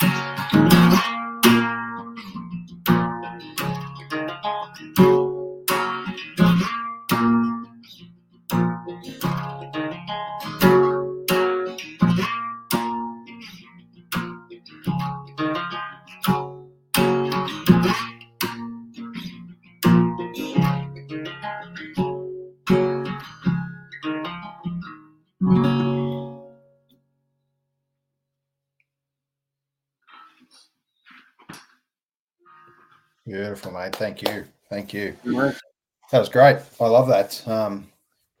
[33.36, 33.94] Beautiful, mate.
[33.94, 34.46] Thank you.
[34.70, 35.14] Thank you.
[35.22, 36.56] That was great.
[36.80, 37.46] I love that.
[37.46, 37.86] Um,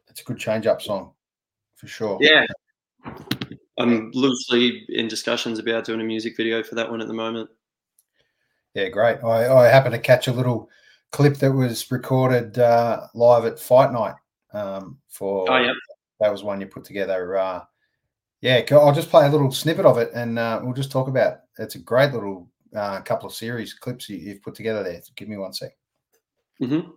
[0.08, 1.12] it's a good change up song
[1.74, 2.16] for sure.
[2.18, 2.46] Yeah.
[3.78, 7.50] I'm loosely in discussions about doing a music video for that one at the moment.
[8.72, 9.22] Yeah, great.
[9.22, 10.70] I, I happened to catch a little
[11.12, 14.14] clip that was recorded uh, live at Fight Night
[14.54, 15.44] um, for.
[15.52, 15.74] Oh, yeah.
[16.20, 17.36] That was one you put together.
[17.36, 17.64] Uh,
[18.40, 21.34] yeah, I'll just play a little snippet of it and uh, we'll just talk about.
[21.34, 21.64] It.
[21.64, 25.00] It's a great little uh, couple of series clips you, have put together there.
[25.14, 25.76] Give me one sec.
[26.60, 26.90] Mm-hmm.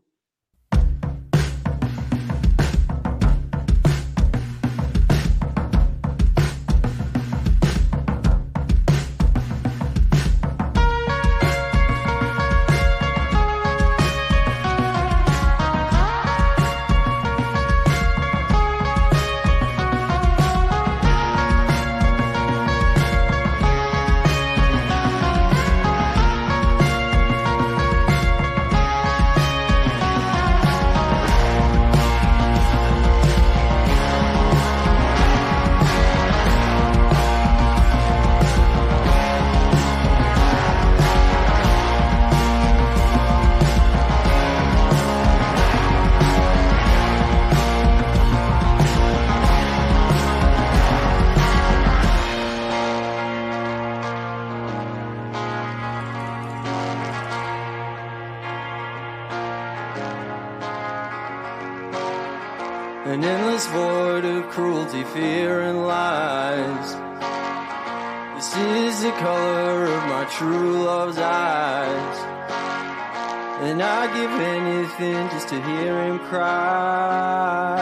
[73.62, 77.76] And I'd give anything just to hear him cry.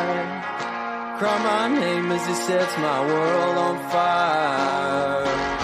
[1.19, 5.56] Cry my name as he sets my world on fire.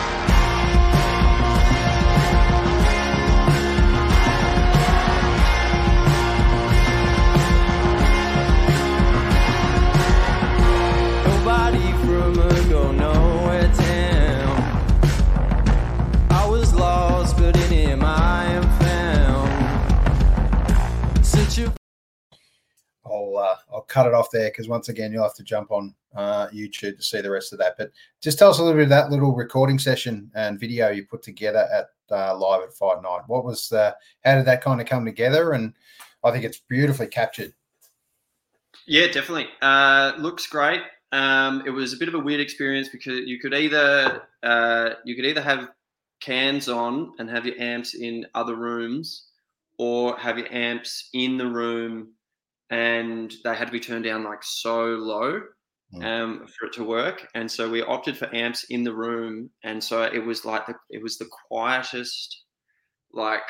[23.93, 27.03] Cut it off there because once again you'll have to jump on uh, YouTube to
[27.03, 27.75] see the rest of that.
[27.77, 27.91] But
[28.21, 31.21] just tell us a little bit of that little recording session and video you put
[31.21, 33.21] together at uh, live at Fight Night.
[33.27, 33.95] What was the?
[34.25, 35.53] How did that kind of come together?
[35.53, 35.73] And
[36.23, 37.53] I think it's beautifully captured.
[38.87, 39.47] Yeah, definitely.
[39.61, 40.81] Uh, looks great.
[41.11, 45.15] Um, it was a bit of a weird experience because you could either uh, you
[45.15, 45.69] could either have
[46.19, 49.27] cans on and have your amps in other rooms,
[49.77, 52.09] or have your amps in the room
[52.73, 55.41] and they had to be turned down like so low
[55.93, 56.03] Mm.
[56.05, 57.27] um, for it to work.
[57.35, 60.73] And so we opted for amps in the room, and so it was like the
[60.89, 62.45] it was the quietest,
[63.13, 63.43] like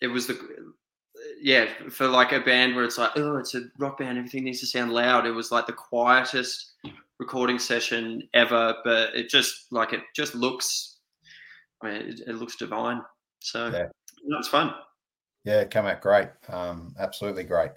[0.00, 0.36] it was the
[1.40, 4.60] yeah for like a band where it's like oh it's a rock band everything needs
[4.60, 5.26] to sound loud.
[5.26, 6.72] It was like the quietest
[7.20, 10.98] recording session ever, but it just like it just looks.
[11.82, 13.00] I mean, it, it looks divine.
[13.40, 13.86] So Yeah.
[14.24, 14.74] no, it's fun.
[15.44, 16.30] Yeah, it came out great.
[16.48, 17.70] Um, absolutely great.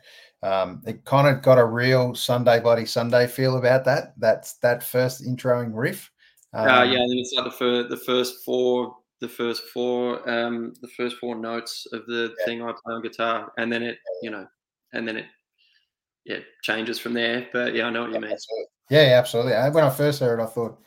[0.44, 4.14] Um, it kind of got a real Sunday Bloody Sunday feel about that.
[4.18, 6.12] That's that first introing riff.
[6.54, 10.30] uh, Um, yeah, I think it's like the first, the first four, the first four,
[10.30, 12.46] um, the first four notes of the Yeah.
[12.46, 14.48] thing I play on guitar, and then it, you know,
[14.94, 15.26] and then it,
[16.26, 17.48] yeah, changes from there.
[17.52, 18.32] But yeah, I know what you mean.
[18.32, 18.66] Absolutely.
[18.90, 19.54] Yeah, yeah, absolutely.
[19.72, 20.80] When I first heard it, I thought,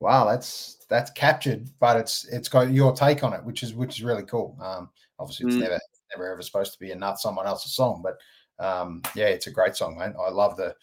[0.00, 3.96] "Wow, that's that's captured," but it's it's got your take on it, which is which
[3.98, 4.56] is really cool.
[4.60, 5.60] Um, obviously, it's Mm.
[5.60, 5.80] never
[6.16, 8.16] never ever supposed to be a nut someone else's song, but
[8.58, 10.14] um, yeah, it's a great song, man.
[10.20, 10.74] I love the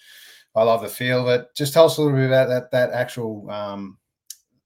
[0.55, 1.47] I love the feel of it.
[1.55, 3.97] Just tell us a little bit about that that actual um,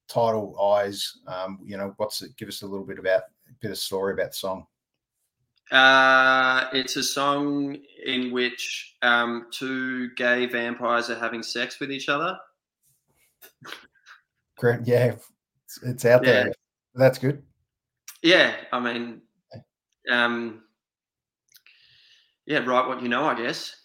[0.07, 2.35] title, "Eyes." Um, you know, what's it?
[2.37, 4.65] Give us a little bit about a bit of story about the song.
[5.71, 12.09] Uh, it's a song in which um, two gay vampires are having sex with each
[12.09, 12.37] other.
[14.57, 15.13] Great, yeah.
[15.65, 16.31] it's, it's out Yeah.
[16.31, 16.53] there.
[16.95, 17.41] That's good.
[18.21, 19.21] Yeah, I mean,
[20.11, 20.63] um,
[22.45, 23.75] yeah, write what you know, I guess.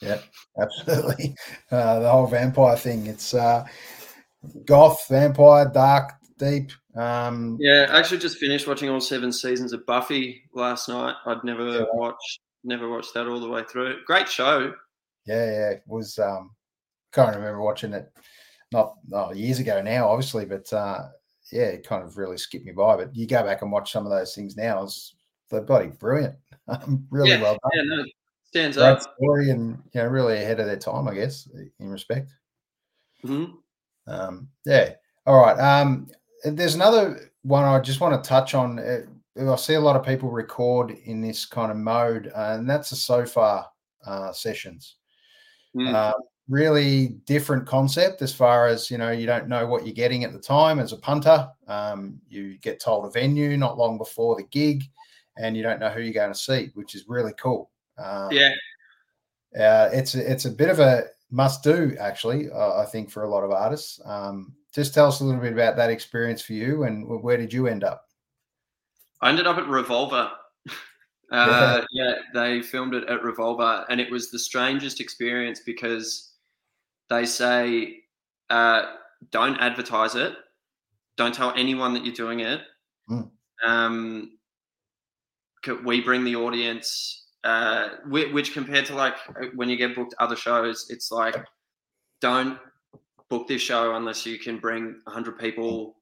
[0.00, 0.18] Yeah,
[0.60, 1.34] absolutely.
[1.70, 3.06] Uh, the whole vampire thing.
[3.06, 3.64] It's uh,
[4.66, 6.70] goth, vampire, dark, deep.
[6.96, 11.14] Um, Yeah, I actually just finished watching all seven seasons of Buffy last night.
[11.24, 11.84] I'd never Yeah.
[11.92, 14.04] watched, never watched that all the way through.
[14.04, 14.74] Great show.
[15.24, 15.70] yeah, yeah.
[15.70, 16.50] It was um,
[17.12, 18.12] can't remember watching it
[18.72, 21.08] not not years ago now, obviously, but uh,
[21.52, 22.96] yeah, it kind of really skipped me by.
[22.96, 25.14] But you go back and watch some of those things now, it's
[25.52, 26.34] they're bloody brilliant.
[27.10, 27.70] really Yeah, well done.
[27.74, 28.04] Yeah, no,
[28.44, 29.02] stands Great up.
[29.16, 31.48] story and you know really ahead of their time, I guess,
[31.78, 32.30] in respect.
[33.24, 33.52] Mhm.
[34.06, 34.94] Um, yeah.
[35.26, 35.58] All right.
[35.58, 36.08] Um,
[36.44, 38.78] there's another one I just want to touch on.
[38.80, 39.02] Uh,
[39.40, 42.90] I see a lot of people record in this kind of mode, uh, and that's
[42.90, 43.68] the Sofar
[44.04, 44.96] uh, sessions.
[45.76, 45.94] Mm.
[45.94, 46.12] Uh,
[46.48, 49.10] really different concept as far as you know.
[49.12, 51.48] You don't know what you're getting at the time as a punter.
[51.68, 54.82] Um, you get told a venue not long before the gig,
[55.36, 57.70] and you don't know who you're going to see, which is really cool.
[57.98, 58.54] Um, Yeah,
[59.58, 62.50] uh, it's a, it's a bit of a must do actually.
[62.50, 64.00] Uh, I think for a lot of artists.
[64.04, 67.52] Um, just tell us a little bit about that experience for you, and where did
[67.52, 68.06] you end up?
[69.20, 70.30] I ended up at Revolver.
[71.30, 76.34] Uh, yeah, they filmed it at Revolver, and it was the strangest experience because
[77.08, 78.00] they say,
[78.50, 78.82] uh,
[79.30, 80.34] "Don't advertise it.
[81.16, 82.60] Don't tell anyone that you're doing it.
[83.08, 83.30] Mm.
[83.64, 84.32] Um,
[85.84, 90.36] we bring the audience." Uh, which compared to like uh, when you get booked other
[90.36, 91.34] shows, it's like,
[92.20, 92.56] don't
[93.28, 95.96] book this show unless you can bring 100 people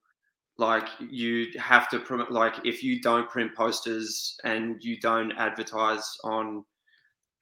[0.59, 6.19] like you have to promote like if you don't print posters and you don't advertise
[6.25, 6.63] on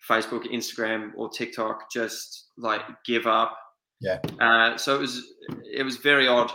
[0.08, 3.56] facebook instagram or tiktok just like give up
[4.00, 4.18] Yeah.
[4.38, 5.32] uh, so it was
[5.64, 6.52] it was very odd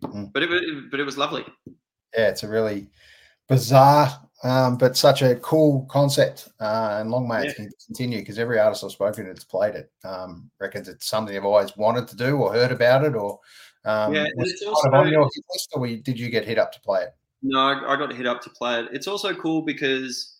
[0.00, 0.32] Mm.
[0.32, 1.44] but it but it was lovely
[2.16, 2.88] Yeah, it's a really
[3.48, 4.08] bizarre,
[4.44, 6.48] um, but such a cool concept.
[6.60, 9.90] Uh, and long may it continue because every artist I've spoken to that's played it
[10.04, 13.14] um, reckons it's something they've always wanted to do or heard about it.
[13.14, 13.40] Or
[13.84, 16.80] um, Yeah, was it of on your list, or did you get hit up to
[16.80, 17.14] play it?
[17.42, 20.38] no I, I got hit up to play it it's also cool because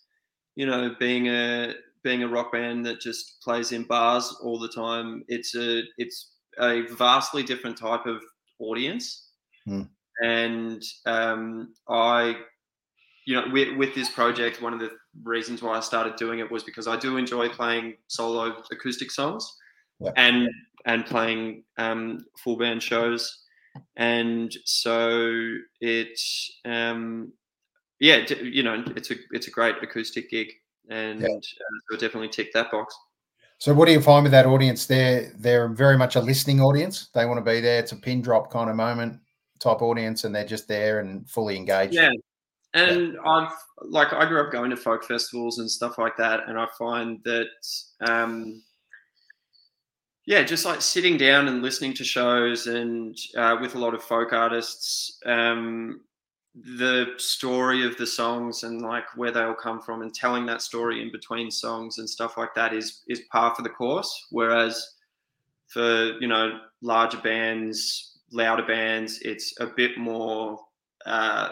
[0.56, 4.68] you know being a being a rock band that just plays in bars all the
[4.68, 8.20] time it's a it's a vastly different type of
[8.58, 9.28] audience
[9.64, 9.82] Hmm.
[10.24, 12.36] and um, i
[13.28, 14.90] you know with, with this project one of the
[15.22, 19.44] reasons why i started doing it was because i do enjoy playing solo acoustic songs
[20.00, 20.12] Yeah.
[20.16, 20.48] and
[20.86, 22.00] and playing um,
[22.42, 23.22] full band shows
[23.96, 26.18] and so it
[26.64, 27.32] um
[28.00, 28.18] yeah
[28.58, 30.48] you know it's a it's a great acoustic gig
[30.88, 31.28] and Yeah.
[31.28, 31.40] uh,
[31.84, 32.94] so it definitely ticked that box
[33.58, 34.86] So, what do you find with that audience?
[34.86, 36.96] They're they're very much a listening audience.
[37.12, 37.78] They want to be there.
[37.82, 39.12] It's a pin drop kind of moment
[39.58, 41.94] type audience, and they're just there and fully engaged.
[41.94, 42.12] yeah
[42.74, 43.52] and i've
[43.82, 47.18] like i grew up going to folk festivals and stuff like that and i find
[47.24, 47.46] that
[48.02, 48.62] um
[50.26, 54.02] yeah just like sitting down and listening to shows and uh, with a lot of
[54.02, 56.00] folk artists um
[56.54, 60.62] the story of the songs and like where they all come from and telling that
[60.62, 64.26] story in between songs and stuff like that is is par for the course.
[64.30, 64.94] Whereas
[65.68, 70.58] for you know larger bands louder bands it's a bit more
[71.06, 71.50] uh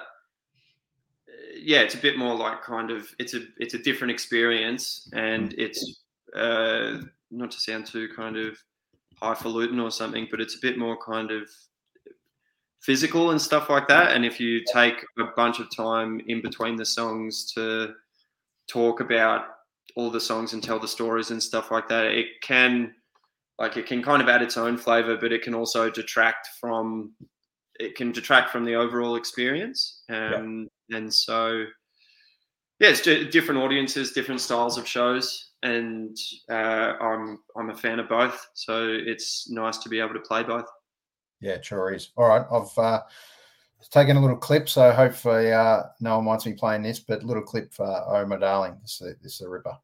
[1.57, 5.55] yeah it's a bit more like kind of it's a it's a different experience and
[5.59, 6.03] it's
[6.37, 6.99] uh
[7.31, 8.57] not to sound too kind of
[9.15, 11.49] highfalutin or something but it's a bit more kind of
[12.87, 14.13] physical and stuff like that.
[14.13, 17.95] And if you take a bunch of time in between the songs to
[18.69, 19.47] talk about
[19.97, 22.93] all the songs and tell the stories and stuff like that it can
[23.59, 27.13] like it can kind of add its own flavor but it can also detract from
[27.81, 30.03] it can detract from the overall experience.
[30.09, 31.65] Um, and so
[32.79, 36.17] yeah it's different audiences different styles of shows and
[36.51, 40.43] uh, i'm i'm a fan of both so it's nice to be able to play
[40.43, 40.67] both
[41.41, 42.13] Yeah, sure is.
[42.17, 43.03] All right, I've uh,
[43.91, 47.43] taken a little clip, so hopefully uh, no one wants me playing this, but little
[47.43, 48.79] clip for Oh My Darling.
[48.83, 49.77] This is, this is a ripper.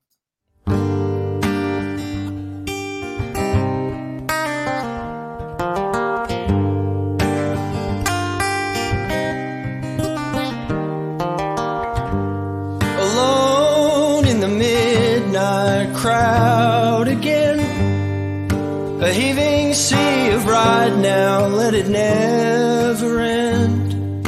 [19.13, 24.25] Heaving sea of pride now, let it never end.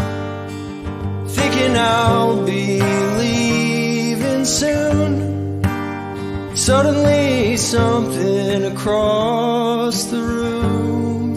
[1.31, 2.83] Thinking I'll be
[3.23, 5.63] leaving soon.
[6.55, 11.37] Suddenly, something across the room.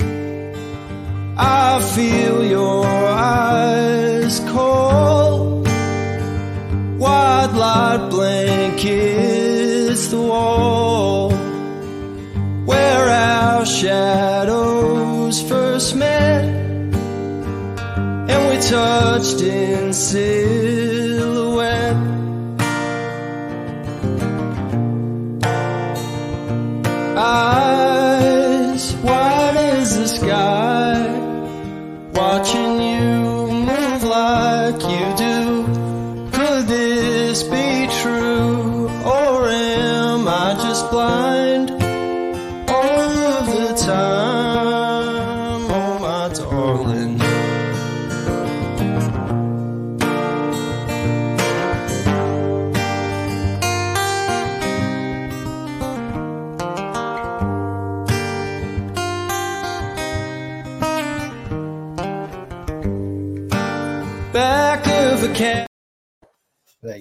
[1.38, 5.66] I feel your eyes cold.
[7.00, 10.77] White light blankets the wall
[13.82, 16.46] shadows first met,
[18.32, 21.07] and we touched in silhouette.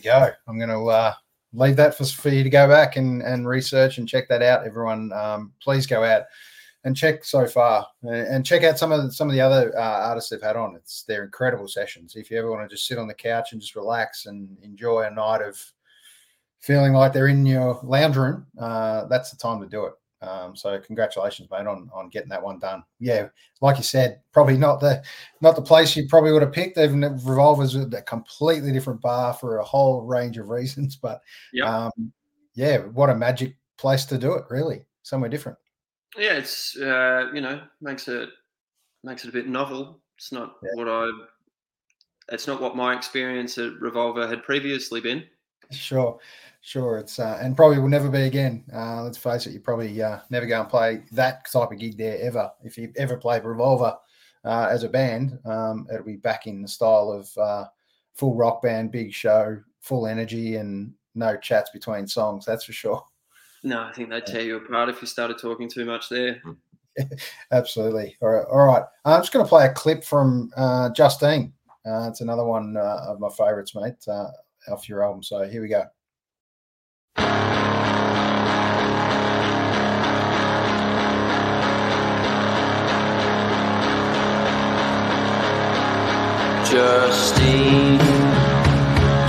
[0.06, 0.30] Go.
[0.46, 1.14] I'm going to uh,
[1.52, 4.64] leave that for, for you to go back and, and research and check that out.
[4.64, 6.22] Everyone, um, please go out
[6.84, 10.30] and check Sofar and, check out some of the, some of the other uh, artists
[10.30, 10.76] they've had on.
[10.76, 12.14] It's they're incredible sessions.
[12.14, 15.02] If you ever want to just sit on the couch and just relax and enjoy
[15.02, 15.60] a night of
[16.60, 19.94] feeling like they're in your lounge room, uh, that's the time to do it.
[20.22, 22.82] Um, so congratulations, mate, on on getting that one done.
[22.98, 23.28] Yeah,
[23.60, 25.02] like you said, probably not the
[25.40, 26.78] not the place you probably would have picked.
[26.78, 30.96] Even revolvers a completely different bar for a whole range of reasons.
[31.02, 31.20] But
[31.52, 31.68] Yep.
[31.68, 32.12] um,
[32.54, 34.44] yeah, what a magic place to do it.
[34.48, 35.58] Really, somewhere different.
[36.16, 38.30] Yeah, it's uh, you know makes it
[39.04, 40.00] makes it a bit novel.
[40.16, 40.70] It's not Yeah.
[40.74, 41.10] what I.
[42.32, 45.24] It's not what my experience at Revolver had previously been.
[45.70, 46.18] Sure,
[46.66, 46.98] sure.
[46.98, 48.64] It's uh, and probably will never be again.
[48.74, 51.96] Uh, let's face it, you probably uh, never go and play that type of gig
[51.96, 52.50] there ever.
[52.64, 53.96] If you ever played Revolver
[54.44, 57.66] uh, as a band, um, it'll be back in the style of uh,
[58.14, 62.44] full rock band, big show, full energy, and no chats between songs.
[62.44, 63.04] That's for sure.
[63.62, 66.42] No, I think they'd tear you apart if you started talking too much there.
[67.52, 68.16] Absolutely.
[68.20, 68.46] All right.
[68.50, 68.82] All right.
[69.04, 71.52] I'm just going to play a clip from uh, Justine.
[71.86, 74.28] Uh, it's another one uh, of my favorites, mate, uh,
[74.68, 75.22] off your album.
[75.22, 75.84] So here we go.
[86.68, 88.00] Justine,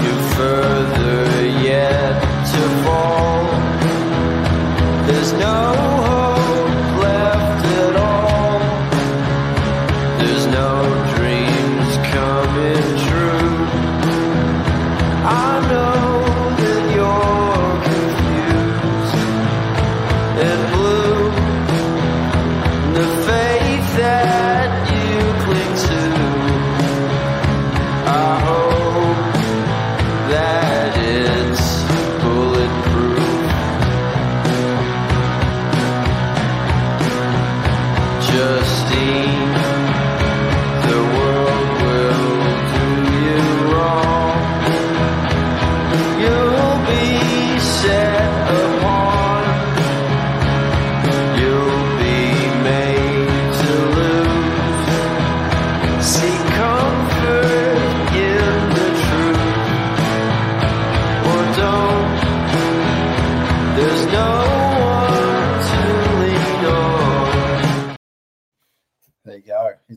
[0.04, 2.20] you further yet
[2.52, 3.46] to fall.
[5.06, 6.07] There's no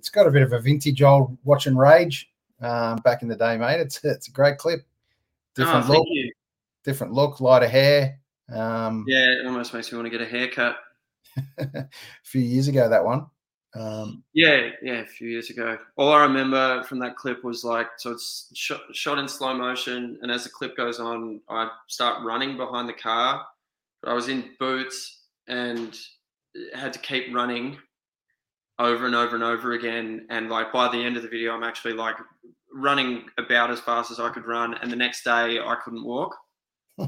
[0.00, 2.30] It's got a bit of a vintage old watching rage
[2.62, 3.80] um, back in the day, mate.
[3.80, 4.80] It's it's a great clip.
[5.54, 6.06] Different oh, look,
[6.84, 8.18] different look, lighter hair.
[8.50, 10.76] Um, Yeah, it almost makes me want to get a haircut.
[11.58, 11.86] a
[12.24, 13.26] few years ago, that one.
[13.74, 15.76] Um, Yeah, yeah, a few years ago.
[15.98, 20.18] All I remember from that clip was like, so it's shot, shot in slow motion,
[20.22, 23.44] and as the clip goes on, I start running behind the car.
[24.00, 25.94] But I was in boots and
[26.74, 27.76] had to keep running
[28.80, 30.26] over and over and over again.
[30.30, 32.16] And like by the end of the video, I'm actually like
[32.72, 34.74] running about as fast as I could run.
[34.74, 36.36] And the next day, I couldn't walk.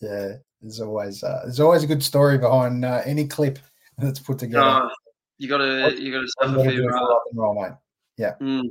[0.00, 3.58] yeah, there's always uh, there's always a good story behind uh, any clip
[3.98, 4.64] that's put together.
[4.66, 4.88] Uh,
[5.38, 7.54] you gotta, you gotta What suffer for your rock and roll,
[8.18, 8.32] mate.
[8.40, 8.62] Mm,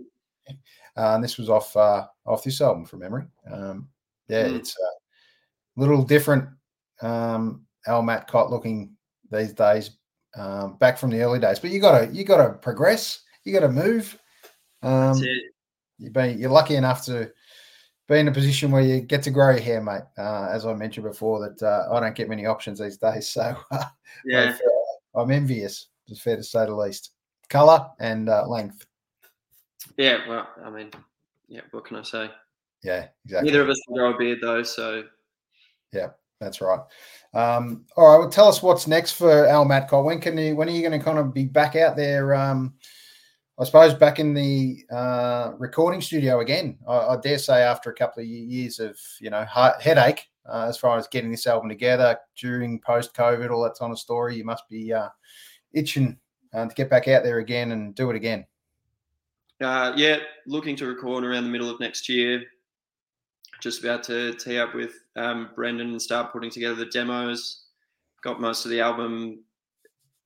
[0.50, 3.26] Uh, and this was off uh, off this album from memory.
[3.52, 3.90] Um,
[4.28, 4.56] yeah, Mm.
[4.56, 6.50] it's a little different.
[7.02, 8.96] Um, Al Matcott looking
[9.30, 9.92] these days,
[10.36, 11.60] um, back from the early days.
[11.60, 13.22] But you gotta you gotta progress.
[13.44, 14.18] You gotta move.
[14.82, 15.44] Um, that's it.
[16.00, 17.32] you be, you're lucky enough to
[18.08, 20.04] be in a position where you get to grow your hair, mate.
[20.18, 23.56] Uh, as I mentioned before, that uh, I don't get many options these days, so
[23.72, 23.86] uh,
[24.26, 24.56] Yeah.
[25.16, 25.88] I'm envious.
[26.08, 27.12] It's fair to say the least.
[27.50, 28.86] color and uh, length.
[29.98, 30.92] Yeah, well, I mean,
[31.48, 32.30] yeah, what can I say?
[32.84, 33.50] Yeah, exactly.
[33.52, 35.04] Neither of us can grow a beard though, so
[35.94, 36.10] yeah,
[36.40, 36.80] that's right.
[37.34, 40.06] Um, all right, well, tell us what's next for Al Matcott.
[40.06, 40.56] When can you?
[40.56, 42.34] When are you going to kind of be back out there?
[42.34, 42.74] Um,
[43.58, 46.78] I suppose back in the uh, recording studio again.
[46.88, 50.66] I, I, dare say after a couple of years of you know heart, headache uh,
[50.68, 54.36] as far as getting this album together during post COVID, all that kind of story,
[54.36, 55.10] you must be uh,
[55.74, 56.18] itching
[56.54, 58.46] uh, to get back out there again and do it again.
[59.62, 62.44] Uh, yeah, looking to record around the middle of next year.
[63.62, 67.66] Just about to tee up with um, Brendan and start putting together the demos.
[68.24, 69.44] Got most of the album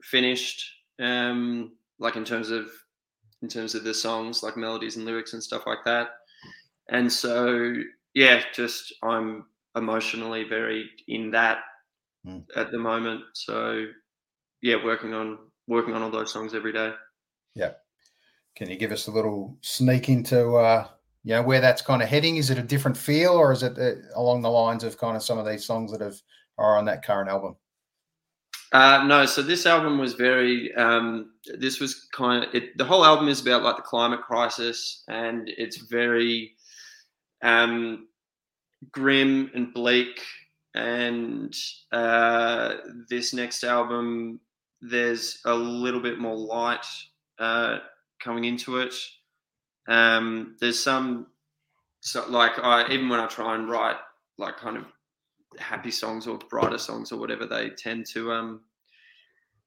[0.04, 0.64] finished,
[1.00, 2.70] um, like in terms of
[3.42, 6.10] in terms of the songs, like melodies and lyrics and stuff like that.
[6.90, 7.74] And so,
[8.14, 11.60] yeah, just I'm emotionally very in that
[12.26, 12.44] mm.
[12.56, 13.22] at the moment.
[13.34, 13.86] So,
[14.62, 16.94] yeah, working on working on all those songs every day.
[17.56, 17.74] Yeah.
[18.56, 20.88] Can you give us a little sneak into uh,
[21.30, 22.38] you know where that's kind of heading?
[22.38, 25.22] Is it a different feel, or is it uh, along the lines of kind of
[25.22, 26.16] some of these songs that have
[26.58, 27.56] are on that current album?
[28.72, 30.74] Uh, no, so this album was very.
[30.74, 35.04] Um, this was kind of it, the whole album is about like the climate crisis,
[35.08, 36.56] and it's very
[37.44, 38.08] um,
[38.92, 40.24] grim and bleak.
[40.74, 41.56] And
[41.92, 42.74] uh,
[43.08, 44.40] this next album,
[44.82, 46.88] there's a little bit more light
[47.38, 47.78] uh,
[48.20, 48.96] coming into it.
[49.90, 51.28] Um, there's some,
[52.02, 53.98] so like I even when I try and write
[54.38, 54.86] like kind of
[55.58, 58.62] happy songs or brighter songs or whatever, they tend to um,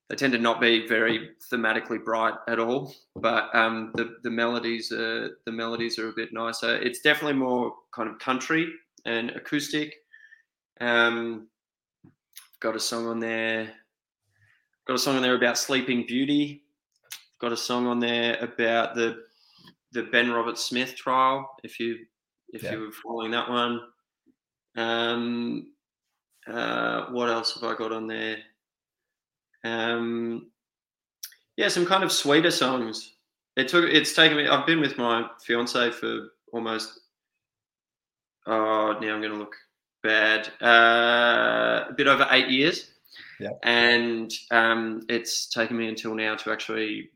[0.09, 2.95] they tend to not be very thematically bright at all.
[3.17, 6.77] But um, the the melodies are the melodies are a bit nicer.
[6.77, 8.73] It's definitely more kind of country
[9.05, 9.95] and acoustic.
[10.81, 11.49] Um,
[12.61, 13.73] got a song on there.
[14.87, 16.63] Got a song on there about Sleeping Beauty.
[17.41, 19.25] Got a song on there about the
[19.93, 21.51] the Ben Roberts-Smith trial.
[21.63, 21.99] If you
[22.53, 22.73] if yeah.
[22.73, 23.81] you were following that one.
[24.77, 25.73] Um,
[26.47, 28.39] uh, what else have I got on there?
[29.65, 30.51] Um,
[31.57, 33.15] yeah, some kind of sweeter songs.
[33.57, 33.85] It took.
[33.85, 34.49] It's taken me.
[34.49, 37.01] I've been with my fiance for almost.
[38.47, 39.55] Oh, now I'm going to look
[40.03, 40.49] bad.
[40.61, 42.91] Uh, a bit over eight years.
[43.39, 43.51] Yeah.
[43.63, 47.11] And um, it's taken me until now to actually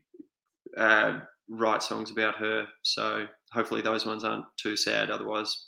[0.77, 1.19] uh,
[1.49, 2.67] write songs about her.
[2.83, 5.09] So hopefully those ones aren't too sad.
[5.09, 5.67] Otherwise,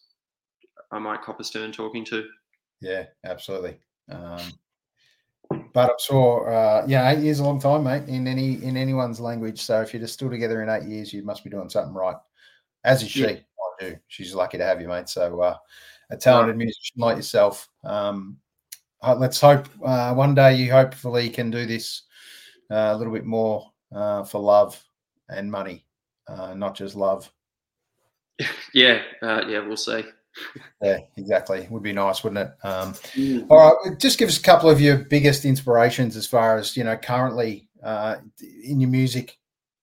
[0.92, 2.26] I might cop a stern talking to.
[2.82, 3.80] Yeah, absolutely.
[4.10, 4.42] Um,
[5.74, 9.20] but I'm sure, uh, yeah, eight years a long time, mate, in any in anyone's
[9.20, 9.62] language.
[9.62, 12.18] So if you're just still together in eight years, you must be doing something right.
[12.84, 13.22] As is she.
[13.22, 13.32] Yeah.
[13.32, 13.98] I do.
[14.08, 15.10] She's lucky to have you, mate.
[15.10, 15.58] So uh,
[16.10, 17.70] a talented musician like yourself.
[17.84, 18.38] Um,
[19.02, 22.04] let's hope uh, one day you hopefully can do this
[22.70, 24.82] uh, a little bit more uh, for love
[25.30, 25.86] and money,
[26.28, 27.32] uh, not just love.
[28.74, 30.04] Yeah, uh, yeah, we'll see
[30.82, 31.68] yeah, exactly.
[31.70, 32.66] Would be nice, wouldn't it?
[32.66, 33.46] Um, mm.
[33.50, 36.84] All right, just give us a couple of your biggest inspirations as far as you
[36.84, 38.18] know currently uh,
[38.64, 39.38] in your music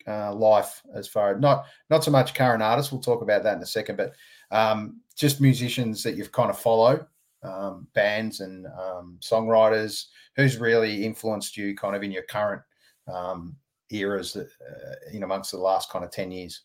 [0.07, 0.83] uh, life.
[0.95, 3.67] As far as not not so much current artists, we'll talk about that in a
[3.67, 4.15] second, but
[4.51, 7.07] um, just musicians that you've kind of followed,
[7.43, 10.07] um, bands and um, songwriters.
[10.37, 12.61] Who's really influenced you, kind of in your current
[13.09, 13.57] um,
[13.91, 16.63] eras, that, uh, in amongst the last kind of ten years?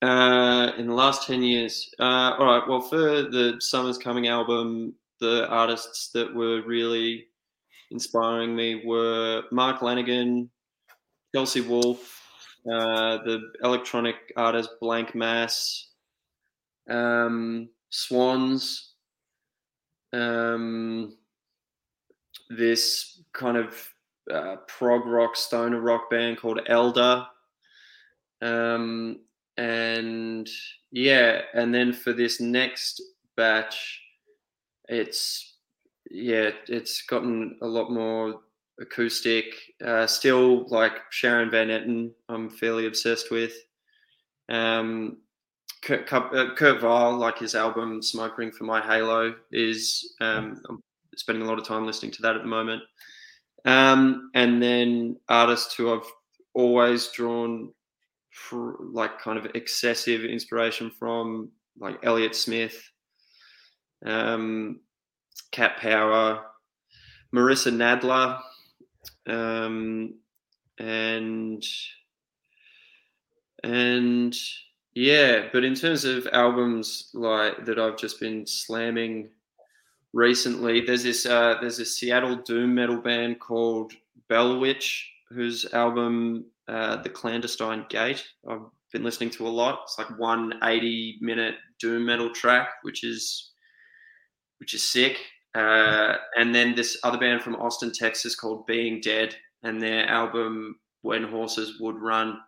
[0.00, 1.92] Uh, in the last 10 years.
[1.98, 2.68] Uh, all right.
[2.68, 7.26] Well, for the Summer's Coming album, the artists that were really
[7.90, 10.48] inspiring me were Mark Lanegan,
[11.34, 12.22] Chelsea Wolfe,
[12.70, 15.88] uh, the electronic artist Blanck Mass,
[16.88, 18.94] um, Swans,
[20.12, 21.16] um,
[22.50, 23.76] this kind of
[24.32, 27.26] uh, prog rock, stoner rock band called Elder.
[28.40, 29.20] Um,
[29.56, 30.48] and
[30.92, 33.02] yeah, and then for this next
[33.36, 34.00] batch,
[34.88, 35.56] it's
[36.10, 38.40] yeah, it's gotten a lot more
[38.80, 39.46] acoustic.
[39.84, 43.52] Uh, still like Sharon Van Etten, I'm fairly obsessed with.
[44.48, 45.18] Um,
[45.82, 50.80] Kurt, uh, Kurt Vile, like his album "Smoke Ring for My Halo," is um, I'm
[51.16, 52.82] spending a lot of time listening to that at the moment.
[53.64, 56.10] Um, and then artists who I've
[56.54, 57.72] always drawn
[58.52, 62.90] like kind of excessive inspiration from like Elliott Smith,
[64.04, 64.80] um,
[65.50, 66.44] Cat Power,
[67.34, 68.40] Marissa Nadler,
[69.26, 70.14] um,
[70.78, 71.64] and
[73.62, 74.34] and
[74.94, 75.48] yeah.
[75.52, 79.30] But in terms of albums like that, I've just been slamming
[80.12, 80.80] recently.
[80.80, 83.92] There's this uh, there's this Seattle doom metal band called
[84.28, 88.24] Bell Witch, whose album uh, the Clandestine Gate.
[88.48, 88.60] I've
[88.92, 89.80] been listening to a lot.
[89.84, 93.52] It's like one 80 minute doom metal track, which is
[94.58, 95.18] which is sick.
[95.54, 100.76] Uh, and then this other band from Austin, Texas, called Being Dead, and their album
[101.02, 102.38] When Horses Would Run.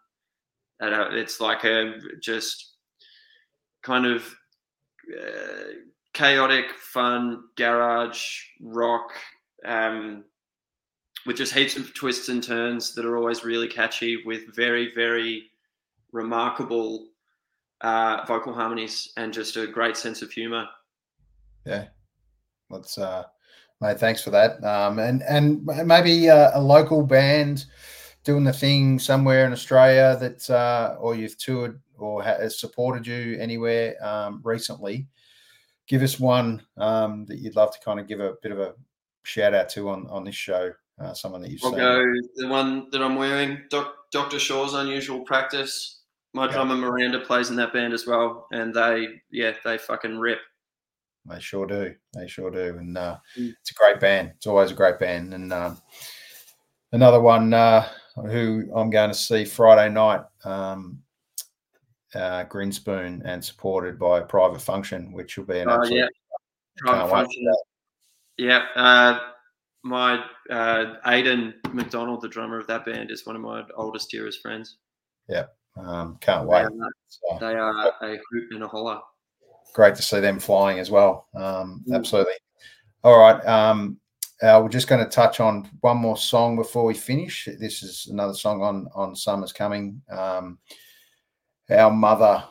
[0.81, 2.75] Uh, it's like a just
[3.83, 4.35] kind of
[5.19, 5.73] uh,
[6.13, 9.11] chaotic, fun garage rock
[9.65, 10.25] um,
[11.27, 15.51] with just heaps of twists and turns that are always really catchy, with very, very
[16.13, 17.09] remarkable
[17.83, 20.67] uh, vocal harmonies and just a great sense of humor.
[21.67, 21.87] Yeah,
[22.71, 23.25] let's, uh,
[23.81, 24.01] mate.
[24.01, 24.63] Thanks for that.
[24.65, 27.67] Um, and and maybe uh, a local band
[28.25, 33.39] doing the thing somewhere in Australia that, uh, or you've toured or has supported you
[33.39, 35.07] anywhere um, recently.
[35.91, 38.75] Give us one um, that you'd love to kind of give a bit of a
[39.25, 40.71] shout out to on on this show.
[41.01, 41.81] Uh, someone that you've I'll seen.
[41.81, 42.05] go
[42.37, 44.39] the one that I'm wearing, Doc, Dr.
[44.39, 46.03] Sure's Unusual Practice.
[46.33, 46.53] My Yeah.
[46.53, 50.39] drummer Miranda plays in that band as well, and they, yeah, they fucking rip.
[51.27, 51.93] They sure do.
[52.15, 52.77] They sure do.
[52.79, 53.53] And uh, Mm.
[53.61, 54.33] it's a great band.
[54.37, 55.35] It's always a great band.
[55.35, 55.77] And um,
[56.93, 61.03] another one uh, who I'm going to see Friday night, um,
[62.15, 65.99] uh, Grinspoon, and supported by Private Function, which will be an Oh absolute.
[65.99, 66.07] yeah,
[66.79, 67.53] Private Can't wait for Function.
[68.39, 69.19] Yeah, uh,
[69.83, 74.41] my uh, Aidan McDonald, the drummer of that band, is one of my oldest, dearest
[74.41, 74.77] friends.
[75.29, 75.45] Yeah.
[75.77, 76.65] Um, can't They wait.
[76.65, 76.71] are,
[77.09, 79.01] So, they are a hoot and a holler.
[79.75, 81.29] great to see them flying as well.
[81.35, 81.95] Um, Mm.
[81.97, 82.35] Absolutely.
[83.05, 83.45] All right.
[83.47, 83.99] Um,
[84.43, 87.47] uh, we're just going to touch on one more song before we finish.
[87.59, 90.01] This is another song on on Summer's Coming.
[90.11, 90.59] Um,
[91.71, 92.45] Our Mother,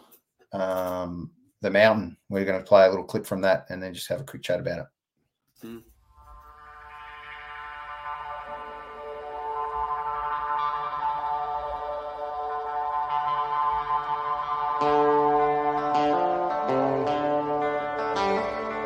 [0.53, 2.17] um, The Mountain.
[2.29, 4.41] We're going to play a little clip from that and then just have a quick
[4.41, 4.85] chat about it.
[5.65, 5.83] Mm.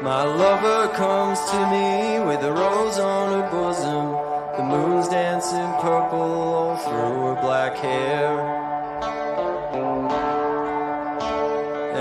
[0.02, 4.12] My lover comes to me with a rose on her bosom.
[4.58, 8.53] The moon's dancing purple all through her black hair.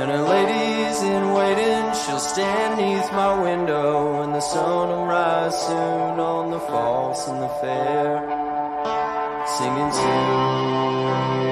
[0.03, 5.57] And her lady's in waiting, she'll stand neath my window, and the sun will rise
[5.57, 8.19] soon on the false and the fair.
[9.47, 11.52] Singing to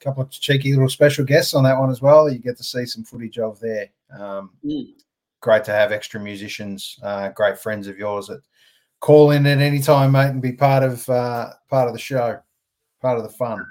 [0.00, 2.30] A couple of cheeky little special guests on that one as well.
[2.30, 3.88] You get to see some footage of there.
[4.18, 4.94] Um, Mm.
[5.42, 8.42] Great to have extra musicians, uh, great friends of yours that
[9.00, 12.38] call in at any time, mate, and be part of uh, part of the show,
[13.00, 13.64] part of the fun.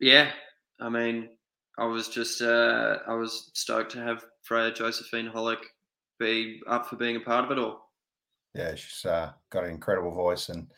[0.00, 0.32] Yeah,
[0.80, 1.30] I mean,
[1.78, 5.62] I was just, uh, I was stoked to have Freya Josephine Hollick
[6.18, 7.92] be up for being a part of it all.
[8.54, 10.68] Yeah, she's uh, got an incredible voice and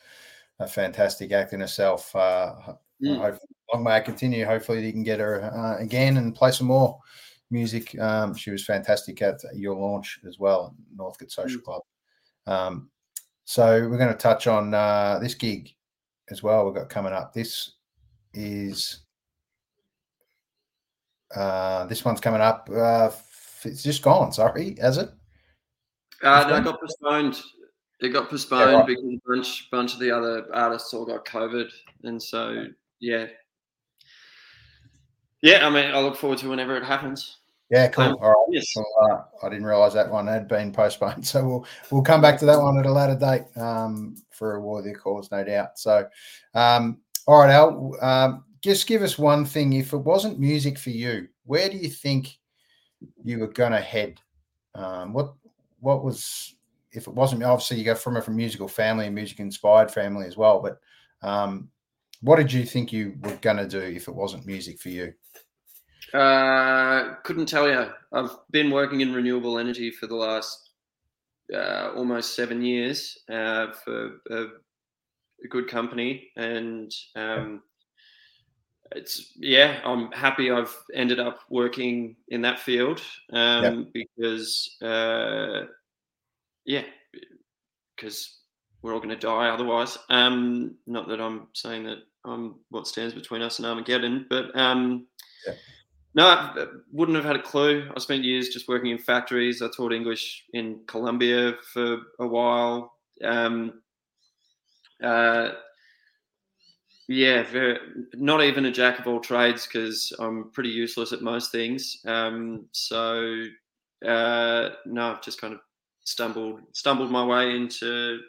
[0.60, 2.14] a fantastic act in herself.
[2.14, 3.18] Uh, Mm.
[3.18, 3.38] hope,
[3.72, 4.44] long may it continue.
[4.44, 6.98] Hopefully, you can get her uh, again and play some more
[7.50, 7.98] music.
[7.98, 11.64] Um, she was fantastic at your launch as well, Northcote Social Mm.
[11.64, 11.82] Club.
[12.46, 12.90] Um,
[13.44, 15.70] so we're going to touch on uh, this gig
[16.30, 16.64] as well.
[16.64, 17.32] We've got coming up.
[17.32, 17.72] This
[18.34, 19.00] is
[21.34, 22.68] uh, this one's coming up.
[22.72, 23.10] Uh,
[23.64, 24.32] it's just gone.
[24.32, 25.10] Sorry, has it?
[26.22, 26.50] Uh, Postponed?
[26.50, 27.42] that got postponed.
[28.00, 28.86] It got postponed right.
[28.86, 31.68] because a bunch, bunch of the other artists all got COVID,
[32.04, 32.66] and so
[33.00, 33.26] yeah,
[35.42, 35.66] yeah.
[35.66, 37.38] I mean, I look forward to whenever it happens.
[37.70, 38.04] Yeah, cool.
[38.04, 38.46] Um, All right.
[38.50, 38.72] Yes.
[38.76, 42.46] Uh, I didn't realise that one had been postponed, so we'll we'll come back to
[42.46, 45.78] that one at a later date um, for a worthy cause, no doubt.
[45.78, 46.06] So,
[46.54, 49.72] um, all right, Al, um, just give us one thing.
[49.72, 52.38] If it wasn't music for you, where do you think
[53.24, 54.20] you were going to head?
[54.74, 55.34] Um, what
[55.80, 56.54] what was
[56.92, 60.26] if it wasn't obviously you go from a from musical family and music inspired family
[60.26, 60.78] as well, but
[61.26, 61.68] um,
[62.20, 65.12] what did you think you were going to do if it wasn't music for you?
[66.16, 67.90] Uh, couldn't tell you.
[68.12, 70.70] I've been working in renewable energy for the last
[71.52, 74.42] uh, almost seven years uh, for a,
[75.44, 77.62] a good company, and um,
[78.92, 83.02] it's yeah, I'm happy I've ended up working in that field
[83.32, 85.66] um, because uh,
[86.64, 86.84] yeah,
[87.94, 88.38] because
[88.82, 89.98] we're all going to die otherwise.
[90.08, 95.06] Um, not that I'm saying that I'm what stands between us and Armageddon, but um,
[95.46, 95.54] Yeah.
[96.16, 97.90] No, I wouldn't have had a clue.
[97.94, 99.60] I spent years just working in factories.
[99.60, 102.94] I taught English in Colombia for a while.
[103.22, 103.82] Um,
[105.04, 105.50] uh,
[107.06, 107.78] yeah, very,
[108.14, 111.98] not even a jack of all trades because I'm pretty useless at most things.
[112.06, 113.44] Um, so
[114.04, 115.60] uh, no, I've just kind of
[116.04, 118.20] stumbled stumbled my way into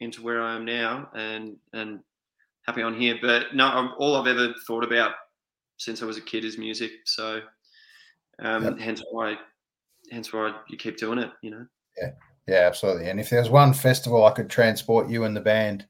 [0.00, 2.00] into where I am now, and and
[2.66, 3.18] happy on here.
[3.22, 5.12] But no, all I've ever thought about
[5.76, 6.92] since I was a kid is music.
[7.04, 7.40] So
[8.38, 8.78] um, Yep.
[8.78, 9.36] hence why
[10.10, 11.30] hence why you keep doing it.
[11.42, 11.66] You know.
[11.96, 12.10] Yeah,
[12.46, 13.08] Yeah, absolutely.
[13.08, 15.86] And if there's one festival I could transport you and the band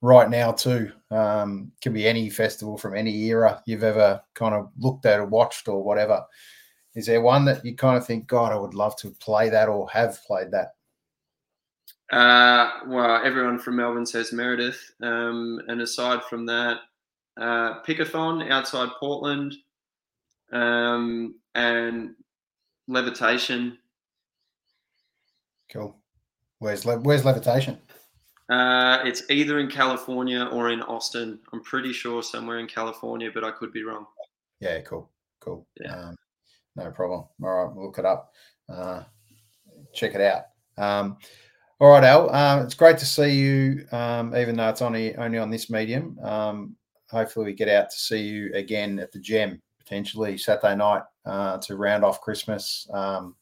[0.00, 4.70] right now to, um, can be any festival from any era you've ever kind of
[4.78, 6.22] looked at or watched or whatever.
[6.94, 9.68] Is there one that you kind of think, God, I would love to play that
[9.68, 10.74] or have played that?
[12.12, 14.92] Uh, well, everyone from Melbourne says Meredith.
[15.02, 16.78] Um, and aside from that,
[17.36, 19.54] uh, Pickathon outside Portland
[20.52, 22.14] um, and
[22.88, 23.78] Levitation.
[25.72, 25.96] Cool.
[26.58, 27.78] Where's Le- where's levitation?
[28.50, 31.38] Uh, it's either in California or in Austin.
[31.52, 34.06] I'm pretty sure somewhere in California, but I could be wrong.
[34.60, 35.10] Yeah, cool,
[35.40, 35.66] cool.
[35.80, 35.94] Yeah.
[35.94, 36.16] Um,
[36.76, 37.24] no problem.
[37.42, 38.32] All right, we'll look it up.
[38.68, 39.02] Uh,
[39.94, 40.44] check it out.
[40.76, 41.16] Um,
[41.80, 42.34] all right, Al.
[42.34, 46.18] Um, it's great to see you, um, even though it's only only on this medium.
[46.22, 46.76] Um,
[47.10, 51.58] hopefully, we get out to see you again at the Gem potentially Saturday night uh,
[51.58, 52.88] to round off Christmas.
[52.92, 53.36] Um,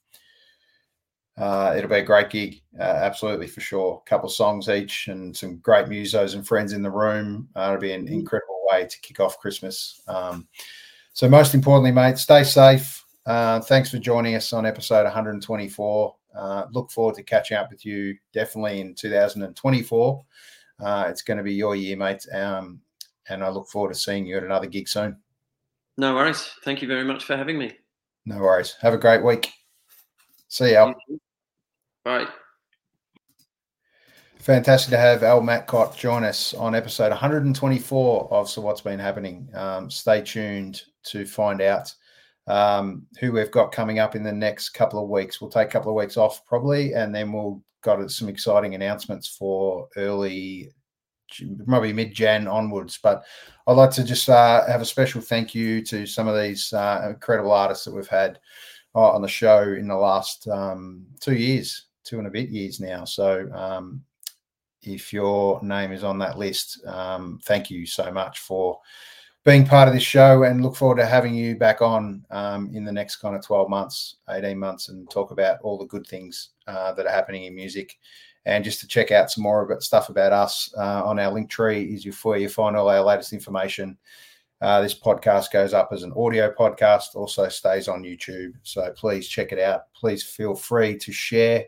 [1.38, 4.02] uh, it'll be a great gig, uh, absolutely for sure.
[4.04, 7.48] A couple of songs each and some great musos and friends in the room.
[7.56, 10.02] Uh, it'll be an incredible way to kick off Christmas.
[10.08, 10.46] Um,
[11.14, 13.04] so, most importantly, mate, stay safe.
[13.24, 16.16] Uh, thanks for joining us on episode 124.
[16.34, 20.24] Uh, look forward to catching up with you definitely in 2024.
[20.80, 22.26] Uh, it's going to be your year, mate.
[22.32, 22.80] Um,
[23.28, 25.16] and I look forward to seeing you at another gig soon.
[25.96, 26.50] No worries.
[26.64, 27.76] Thank you very much for having me.
[28.24, 28.76] No worries.
[28.80, 29.50] Have a great week.
[30.48, 30.94] See you, Al.
[32.04, 32.28] Bye.
[34.38, 39.48] Fantastic to have Al Matcott join us on episode 124 of So What's Been Happening.
[39.54, 41.94] Um, stay tuned to find out
[42.48, 45.40] um, who we've got coming up in the next couple of weeks.
[45.40, 49.28] We'll take a couple of weeks off probably, and then we'll got some exciting announcements
[49.28, 50.70] for early,
[51.66, 52.98] maybe mid Jan onwards.
[53.02, 53.24] But
[53.66, 57.08] I'd like to just uh, have a special thank you to some of these uh,
[57.10, 58.38] incredible artists that we've had
[58.94, 62.80] uh, on the show in the last um, two years, two and a bit years
[62.80, 63.04] now.
[63.04, 64.02] So um,
[64.82, 68.80] if your name is on that list, um, thank you so much for
[69.44, 72.84] being part of this show and look forward to having you back on um, in
[72.84, 76.50] the next kind of 12 months, 18 months, and talk about all the good things
[76.68, 77.98] uh, that are happening in music.
[78.44, 81.94] And just to check out some more about stuff about us uh, on our Linktree
[81.94, 83.96] is where you find all our latest information.
[84.60, 88.52] Uh, this podcast goes up as an audio podcast, also stays on YouTube.
[88.62, 89.92] So please check it out.
[89.92, 91.64] Please feel free to share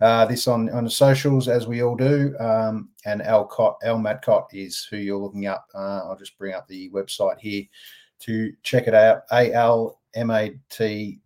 [0.00, 2.34] uh, this on on the socials as we all do.
[2.38, 5.66] Um, and Al Cott, Al Matcott is who you're looking up.
[5.74, 7.64] Uh, I'll just bring up the website here
[8.20, 9.22] to check it out.
[9.32, 11.20] A L M A T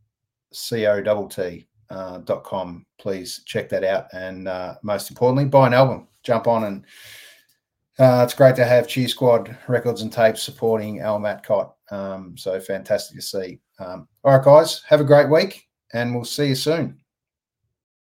[0.52, 2.86] C O T T uh, com.
[2.98, 4.06] Please check that out.
[4.12, 6.08] And uh, most importantly, buy an album.
[6.22, 6.84] Jump on and
[8.00, 11.72] uh, it's great to have Cheer Squad records and tapes supporting Al Matcott.
[11.90, 13.60] Um, so fantastic to see.
[13.78, 16.98] Um, all right, guys, have a great week, and we'll see you soon.